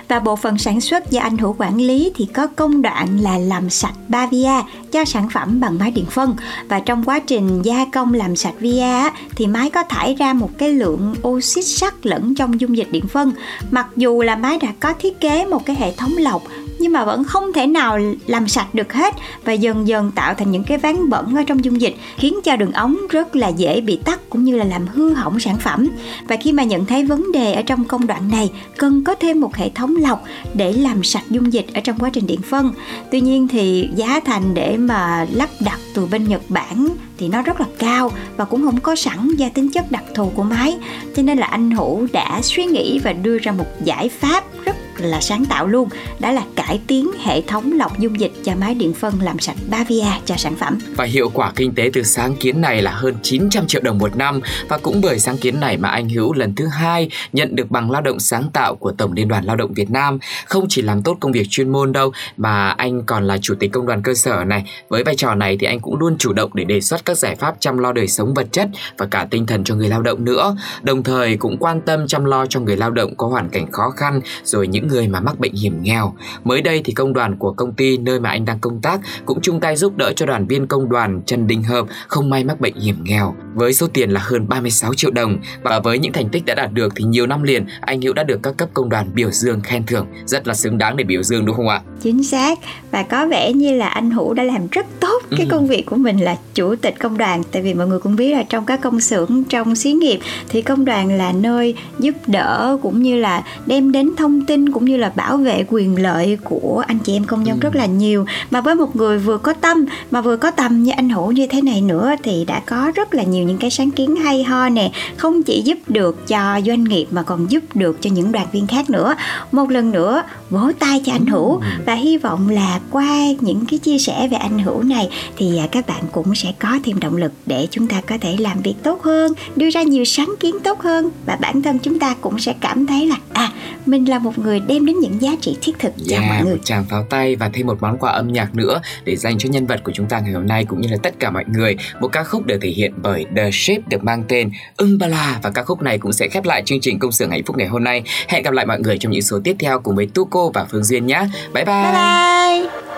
Và 0.08 0.20
bộ 0.20 0.36
phận 0.36 0.58
sản 0.58 0.82
xuất 0.82 1.12
do 1.12 1.22
anh 1.22 1.38
Hữu 1.38 1.56
quản 1.58 1.78
lý 1.78 2.12
thì 2.16 2.26
có 2.26 2.48
công 2.48 2.82
đoạn 2.82 3.20
là 3.20 3.38
làm 3.38 3.70
sạch 3.70 3.94
ba 4.08 4.28
via 4.28 4.62
cho 4.92 5.06
sản 5.06 5.30
phẩm 5.34 5.60
bằng 5.60 5.78
máy 5.80 5.92
điện 5.92 6.06
phân. 6.06 6.36
Và 6.68 6.80
trong 6.80 7.04
quá 7.04 7.20
trình 7.20 7.62
gia 7.62 7.86
công 7.86 8.14
làm 8.14 8.36
sạch 8.36 8.54
via 8.60 9.10
thì 9.36 9.48
máy 9.48 9.70
có 9.70 9.84
thải 9.84 10.16
ra 10.16 10.34
một 10.34 10.50
cái 10.58 10.70
lượng 10.70 11.16
oxit 11.28 11.66
sắt 11.66 12.06
lẫn 12.06 12.36
trong 12.36 12.62
dung 12.62 12.78
dịch 12.78 12.92
điện 12.92 13.08
phân. 13.08 13.32
Mặc 13.72 13.88
dù 13.96 14.22
là 14.22 14.36
máy 14.36 14.58
đã 14.62 14.68
có 14.80 14.94
thiết 15.00 15.20
kế 15.20 15.46
một 15.46 15.66
cái 15.66 15.76
hệ 15.76 15.92
thống 15.92 16.14
lọc, 16.18 16.44
nhưng 16.80 16.94
mà 16.94 17.06
vẫn 17.06 17.24
không 17.24 17.54
thể 17.54 17.68
nào 17.68 18.00
làm 18.26 18.48
sạch 18.48 18.76
được 18.76 18.94
hết 18.94 19.16
và 19.46 19.54
dần 19.54 19.88
dần 19.88 20.12
tạo 20.12 20.34
thành 20.34 20.52
những 20.52 20.64
cái 20.64 20.78
ván 20.78 21.10
bẩn 21.10 21.36
ở 21.36 21.44
trong 21.44 21.64
dung 21.64 21.82
dịch, 21.82 21.96
khiến 22.18 22.40
cho 22.44 22.56
đường 22.56 22.72
ống 22.72 22.98
rất 23.10 23.36
là 23.36 23.48
dễ 23.48 23.82
bị 23.82 24.00
tắc 24.06 24.30
cũng 24.30 24.44
như 24.44 24.58
là 24.58 24.66
làm 24.66 24.88
hư 24.88 25.14
hỏng 25.14 25.40
sản 25.40 25.58
phẩm. 25.58 25.90
Và 26.28 26.36
khi 26.36 26.52
mà 26.52 26.64
nhận 26.64 26.86
thấy 26.86 27.06
vấn 27.06 27.32
đề 27.32 27.54
ở 27.54 27.62
trong 27.62 27.84
công 27.84 28.08
đoạn 28.08 28.30
này, 28.32 28.52
cần 28.78 29.04
có 29.04 29.16
thêm 29.26 29.42
một 29.42 29.56
hệ 29.56 29.70
thống 29.70 29.96
lọc 29.96 30.24
để 30.54 30.74
làm 30.74 31.04
sạch 31.04 31.24
dung 31.30 31.54
dịch 31.54 31.66
ở 31.74 31.82
trong 31.82 32.00
quá 32.00 32.10
trình 32.14 32.28
điện 32.28 32.42
phân. 32.42 32.74
Tuy 33.12 33.22
nhiên 33.22 33.48
thì 33.48 33.90
giá 33.96 34.20
thành 34.26 34.54
để 34.54 34.78
mà 34.78 35.26
lắp 35.32 35.50
đặt 35.60 35.80
từ 35.94 36.06
bên 36.06 36.24
Nhật 36.24 36.42
Bản 36.50 36.88
thì 37.18 37.28
nó 37.28 37.42
rất 37.42 37.60
là 37.60 37.66
cao 37.80 38.12
và 38.38 38.46
cũng 38.46 38.66
không 38.66 38.82
có 38.82 38.96
sẵn 38.96 39.28
do 39.38 39.50
tính 39.54 39.70
chất 39.70 39.92
đặc 39.92 40.04
thù 40.16 40.32
của 40.36 40.44
máy. 40.44 40.78
Cho 41.16 41.24
nên 41.24 41.38
là 41.38 41.48
anh 41.48 41.72
Hữu 41.72 42.08
đã 42.14 42.42
suy 42.44 42.66
nghĩ 42.66 43.00
và 43.00 43.14
đưa 43.14 43.38
ra 43.38 43.52
một 43.52 43.66
giải 43.84 44.10
pháp 44.10 44.44
rất 44.66 44.76
là 44.98 45.22
sáng 45.22 45.46
tạo 45.46 45.68
luôn 45.68 45.90
đó 46.20 46.32
là 46.32 46.44
cải 46.56 46.82
tiến 46.88 47.12
hệ 47.24 47.42
thống 47.42 47.72
lọc 47.72 48.00
dung 48.00 48.20
dịch 48.20 48.32
cho 48.44 48.56
máy 48.60 48.74
điện 48.76 48.94
phân 48.94 49.14
làm 49.22 49.40
sạch 49.40 49.58
Bavia 49.70 50.06
cho 50.26 50.36
sản 50.38 50.56
phẩm 50.56 50.80
Và 50.96 51.06
hiệu 51.06 51.30
quả 51.34 51.52
kinh 51.56 51.76
tế 51.76 51.90
từ 51.94 52.04
sáng 52.04 52.36
kiến 52.36 52.62
này 52.62 52.82
là 52.82 52.92
hơn 52.92 53.16
900 53.22 53.68
triệu 53.68 53.82
đồng 53.82 53.98
một 53.98 54.16
năm 54.16 54.40
và 54.70 54.78
cũng 54.78 55.02
bởi 55.02 55.20
sáng 55.20 55.38
kiến 55.38 55.60
này 55.60 55.78
mà 55.78 55.90
anh 55.90 56.10
Hữu 56.10 56.34
lần 56.34 56.56
thứ 56.56 56.68
hai 56.68 57.10
nhận 57.34 57.56
được 57.56 57.72
bằng 57.72 57.92
lao 57.92 58.02
động 58.02 58.20
sáng 58.20 58.50
tạo 58.54 58.76
của 58.76 58.92
Tổng 58.92 59.14
Liên 59.14 59.28
đoàn 59.28 59.46
Lao 59.46 59.56
động 59.56 59.74
Việt 59.74 59.92
Nam. 59.92 60.20
Không 60.46 60.66
chỉ 60.70 60.82
làm 60.82 61.02
tốt 61.02 61.18
công 61.20 61.32
việc 61.32 61.48
chuyên 61.50 61.70
môn 61.70 61.92
đâu, 61.92 62.12
mà 62.38 62.70
anh 62.70 63.04
còn 63.04 63.28
là 63.28 63.38
chủ 63.42 63.56
tịch 63.60 63.72
công 63.72 63.86
đoàn 63.86 64.02
cơ 64.02 64.14
sở 64.14 64.44
này. 64.44 64.64
Với 64.90 65.04
vai 65.04 65.16
trò 65.16 65.36
này 65.36 65.58
thì 65.60 65.68
anh 65.68 65.80
cũng 65.80 66.00
luôn 66.00 66.18
chủ 66.18 66.34
động 66.34 66.52
để 66.54 66.64
đề 66.64 66.82
xuất 66.82 67.06
các 67.06 67.18
giải 67.18 67.36
pháp 67.36 67.56
chăm 67.60 67.78
lo 67.78 67.94
đời 67.94 68.08
sống 68.08 68.34
vật 68.34 68.48
chất 68.52 68.70
và 68.98 69.06
cả 69.06 69.28
tinh 69.32 69.46
thần 69.46 69.64
cho 69.64 69.76
người 69.76 69.88
lao 69.88 70.02
động 70.02 70.26
nữa. 70.26 70.56
Đồng 70.82 71.04
thời 71.04 71.38
cũng 71.38 71.58
quan 71.60 71.82
tâm 71.82 72.08
chăm 72.08 72.26
lo 72.26 72.46
cho 72.46 72.60
người 72.60 72.78
lao 72.78 72.92
động 72.92 73.16
có 73.18 73.28
hoàn 73.28 73.50
cảnh 73.50 73.72
khó 73.72 73.90
khăn, 73.90 74.22
rồi 74.44 74.68
những 74.68 74.85
người 74.88 75.08
mà 75.08 75.20
mắc 75.20 75.40
bệnh 75.40 75.54
hiểm 75.54 75.84
nghèo. 75.84 76.14
Mới 76.44 76.62
đây 76.62 76.82
thì 76.86 76.94
công 76.94 77.14
đoàn 77.14 77.36
của 77.38 77.52
công 77.54 77.74
ty 77.74 77.98
nơi 77.98 78.20
mà 78.20 78.30
anh 78.30 78.46
đang 78.46 78.60
công 78.60 78.82
tác 78.82 79.00
cũng 79.26 79.42
chung 79.42 79.60
tay 79.60 79.76
giúp 79.76 79.98
đỡ 79.98 80.14
cho 80.16 80.26
đoàn 80.26 80.48
viên 80.48 80.68
công 80.68 80.90
đoàn 80.90 81.22
Trần 81.26 81.48
Đình 81.48 81.64
Hợp 81.64 81.86
không 82.08 82.30
may 82.30 82.44
mắc 82.44 82.60
bệnh 82.60 82.76
hiểm 82.76 82.96
nghèo 83.04 83.36
với 83.54 83.74
số 83.74 83.88
tiền 83.94 84.10
là 84.10 84.22
hơn 84.24 84.48
36 84.50 84.94
triệu 84.94 85.12
đồng 85.12 85.38
và 85.64 85.80
với 85.80 86.00
những 86.00 86.14
thành 86.14 86.30
tích 86.30 86.46
đã 86.46 86.56
đạt 86.56 86.72
được 86.74 86.94
thì 86.96 87.04
nhiều 87.04 87.28
năm 87.28 87.44
liền 87.44 87.66
anh 87.82 88.02
Hữu 88.02 88.14
đã 88.14 88.24
được 88.24 88.40
các 88.44 88.58
cấp 88.58 88.70
công 88.74 88.90
đoàn 88.90 89.10
biểu 89.14 89.32
dương 89.32 89.62
khen 89.62 89.84
thưởng 89.86 90.06
rất 90.26 90.48
là 90.48 90.54
xứng 90.54 90.78
đáng 90.78 90.98
để 90.98 91.04
biểu 91.04 91.24
dương 91.24 91.46
đúng 91.46 91.56
không 91.56 91.68
ạ? 91.70 91.82
chính 92.02 92.24
xác 92.24 92.60
và 92.92 93.04
có 93.04 93.26
vẻ 93.28 93.54
như 93.54 93.76
là 93.76 93.88
anh 93.88 94.12
Hữu 94.12 94.34
đã 94.34 94.44
làm 94.44 94.68
rất 94.72 94.86
tốt 95.00 95.22
cái 95.32 95.40
Ừ. 95.40 95.48
công 95.52 95.68
việc 95.68 95.86
của 95.86 95.96
mình 95.96 96.18
là 96.18 96.38
chủ 96.54 96.76
tịch 96.76 96.96
công 97.00 97.18
đoàn 97.18 97.44
tại 97.52 97.62
vì 97.62 97.74
mọi 97.74 97.88
người 97.88 98.00
cũng 98.00 98.16
biết 98.16 98.34
là 98.34 98.44
trong 98.44 98.66
các 98.66 98.82
công 98.82 99.00
xưởng 99.00 99.44
trong 99.50 99.76
xí 99.76 99.92
nghiệp 99.94 100.20
thì 100.50 100.62
công 100.62 100.86
đoàn 100.86 101.18
là 101.18 101.32
nơi 101.32 101.76
giúp 102.00 102.16
đỡ 102.28 102.78
cũng 102.82 103.02
như 103.02 103.18
là 103.18 103.44
đem 103.66 103.92
đến 103.92 104.10
thông 104.18 104.46
tin 104.46 104.70
cũng 104.76 104.86
như 104.86 104.98
là 104.98 105.12
bảo 105.16 105.38
vệ 105.38 105.66
quyền 105.70 106.02
lợi 106.02 106.38
của 106.44 106.84
anh 106.88 107.00
chị 107.00 107.14
em 107.14 107.24
công 107.24 107.44
nhân 107.44 107.56
Ừ. 107.56 107.60
rất 107.62 107.76
là 107.76 107.86
nhiều. 107.86 108.26
Mà 108.52 108.62
với 108.62 108.76
một 108.76 108.96
người 108.96 109.20
vừa 109.20 109.38
có 109.38 109.54
tâm 109.54 109.86
mà 110.12 110.22
vừa 110.22 110.38
có 110.38 110.52
tầm 110.52 110.84
như 110.84 110.92
anh 110.92 111.10
Hữu 111.10 111.32
như 111.32 111.48
thế 111.48 111.62
này 111.62 111.82
nữa 111.82 112.16
thì 112.24 112.46
đã 112.46 112.62
có 112.66 112.92
rất 112.96 113.14
là 113.14 113.24
nhiều 113.24 113.46
những 113.46 113.58
cái 113.58 113.70
sáng 113.70 113.92
kiến 113.92 114.16
hay 114.16 114.44
ho 114.44 114.70
nè. 114.70 114.92
Không 115.18 115.44
chỉ 115.44 115.62
giúp 115.66 115.78
được 115.88 116.28
cho 116.28 116.62
doanh 116.66 116.84
nghiệp 116.84 117.08
mà 117.12 117.24
còn 117.24 117.52
giúp 117.52 117.64
được 117.74 117.98
cho 118.02 118.10
những 118.10 118.32
đoàn 118.32 118.48
viên 118.52 118.68
khác 118.68 118.90
nữa. 118.90 119.16
Một 119.52 119.70
lần 119.70 119.92
nữa 119.92 120.24
vỗ 120.50 120.72
tay 120.80 121.02
cho 121.06 121.12
anh 121.12 121.26
Hữu 121.26 121.62
và 121.86 121.94
hy 121.94 122.18
vọng 122.18 122.50
là 122.50 122.80
qua 122.92 123.10
những 123.42 123.66
cái 123.66 123.80
chia 123.80 123.98
sẻ 123.98 124.28
về 124.32 124.38
anh 124.38 124.60
Hữu 124.60 124.84
này 124.84 125.10
thì 125.38 125.58
à, 125.58 125.68
các 125.72 125.88
bạn 125.88 126.04
cũng 126.12 126.36
sẽ 126.36 126.54
có 126.60 126.80
thêm 126.84 127.00
động 127.00 127.18
lực 127.18 127.32
để 127.46 127.68
chúng 127.72 127.88
ta 127.88 128.02
có 128.02 128.18
thể 128.22 128.36
làm 128.40 128.62
việc 128.62 128.76
tốt 128.84 129.04
hơn 129.04 129.34
đưa 129.56 129.70
ra 129.70 129.84
nhiều 129.84 130.06
sáng 130.06 130.34
kiến 130.40 130.56
tốt 130.64 130.82
hơn. 130.82 131.10
Và 131.26 131.38
bản 131.42 131.62
thân 131.62 131.80
chúng 131.80 132.00
ta 132.00 132.16
cũng 132.22 132.40
sẽ 132.40 132.54
cảm 132.62 132.88
thấy 132.88 133.08
là 133.08 133.16
à 133.34 133.52
mình 133.86 134.10
là 134.10 134.20
một 134.20 134.38
người 134.38 134.60
đem 134.68 134.86
đến 134.86 135.00
những 135.00 135.22
giá 135.22 135.32
trị 135.42 135.58
thiết 135.62 135.80
thực 135.80 135.94
cho 136.08 136.22
mọi 136.22 136.44
người 136.44 136.56
một 136.56 136.66
tràng 136.66 136.86
pháo 136.86 137.04
tay 137.10 137.36
và 137.36 137.50
thêm 137.54 137.68
một 137.68 137.78
món 137.82 137.98
quà 137.98 138.12
âm 138.12 138.28
nhạc 138.28 138.56
nữa 138.56 138.82
để 139.04 139.16
dành 139.16 139.38
cho 139.38 139.50
nhân 139.50 139.66
vật 139.66 139.84
của 139.84 139.92
chúng 139.96 140.08
ta 140.08 140.20
ngày 140.20 140.34
hôm 140.34 140.48
nay 140.48 140.66
cũng 140.66 140.82
như 140.82 140.88
là 140.92 140.98
tất 141.04 141.20
cả 141.20 141.32
mọi 141.32 141.44
người. 141.48 141.76
Một 142.00 142.08
ca 142.08 142.24
khúc 142.24 142.46
được 142.46 142.58
thể 142.62 142.70
hiện 142.70 142.94
bởi 142.98 143.26
The 143.36 143.50
Shape 143.52 143.82
được 143.90 144.04
mang 144.04 144.24
tên 144.28 144.52
Umbala 144.84 145.40
và 145.44 145.50
ca 145.50 145.64
khúc 145.64 145.82
này 145.82 145.98
cũng 145.98 146.14
sẽ 146.14 146.28
khép 146.28 146.46
lại 146.46 146.64
chương 146.66 146.82
trình 146.82 147.00
công 147.00 147.12
xưởng 147.12 147.32
hạnh 147.32 147.44
phúc 147.46 147.58
ngày 147.58 147.68
hôm 147.68 147.84
nay. 147.84 148.04
Hẹn 148.28 148.44
gặp 148.44 148.54
lại 148.54 148.66
mọi 148.66 148.80
người 148.80 148.98
trong 148.98 149.12
những 149.12 149.22
số 149.22 149.40
tiếp 149.44 149.56
theo 149.60 149.80
cùng 149.80 149.96
với 149.96 150.08
Tuko 150.14 150.50
và 150.54 150.66
Phương 150.72 150.84
Duyên 150.84 151.06
nhé. 151.06 151.28
Bye 151.54 151.66
bye. 151.66 151.84
bye 151.84 151.92
bye 151.94 152.96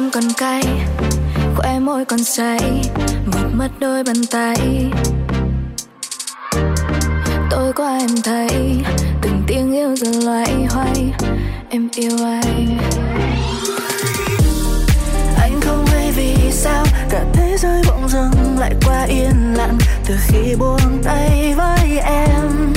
em 0.00 0.10
còn 0.10 0.24
cay 0.36 0.62
khóe 1.62 1.78
môi 1.80 2.04
còn 2.04 2.24
say 2.24 2.58
một 3.26 3.48
mất 3.52 3.68
đôi 3.80 4.04
bàn 4.04 4.16
tay. 4.30 4.90
Tôi 7.50 7.72
qua 7.72 7.98
em 7.98 8.10
thấy, 8.24 8.82
từng 9.22 9.42
tiếng 9.46 9.72
yêu 9.72 9.96
dần 9.96 10.24
loay 10.24 10.66
hoay, 10.70 11.12
em 11.70 11.88
yêu 11.96 12.10
anh 12.24 12.78
anh 15.40 15.60
không 15.60 15.86
hay 15.86 16.12
vì 16.16 16.34
sao, 16.50 16.84
cả 17.10 17.24
thế 17.32 17.56
giới 17.58 17.82
bỗng 17.88 18.08
dưng 18.08 18.58
lại 18.58 18.74
qua 18.86 19.02
yên 19.02 19.54
lặng. 19.56 19.78
Từ 20.06 20.14
khi 20.26 20.54
buông 20.58 21.02
tay 21.04 21.54
với 21.56 21.98
em, 21.98 22.72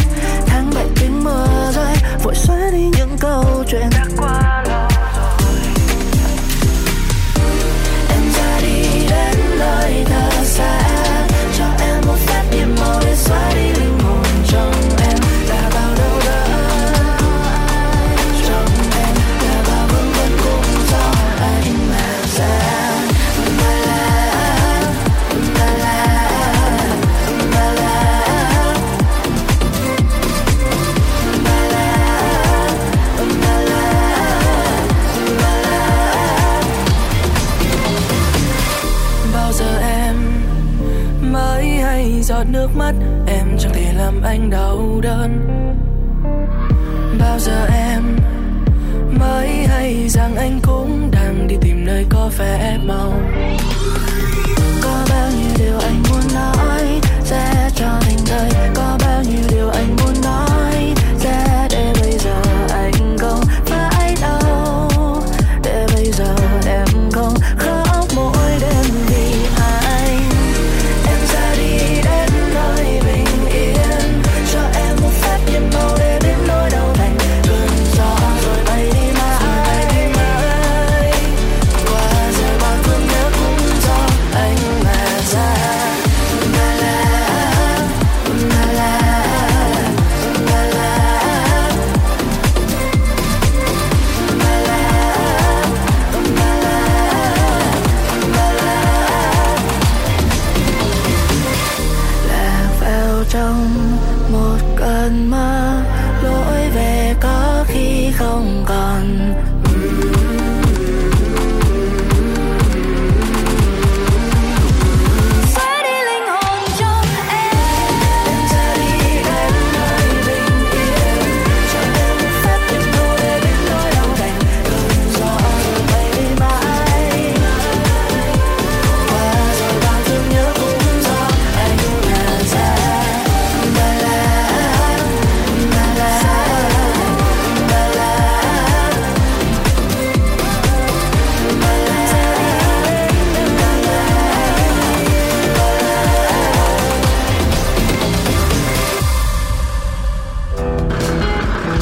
tháng 0.45 0.71
bảy 0.75 0.87
tiếng 0.95 1.23
mưa 1.23 1.71
rơi, 1.75 1.95
vội 2.23 2.35
xóa 2.35 2.69
đi 2.71 2.89
những 2.97 3.17
câu 3.19 3.63
chuyện. 3.67 3.89
đã 3.91 4.05
qua 4.17 4.62
đến 9.63 10.12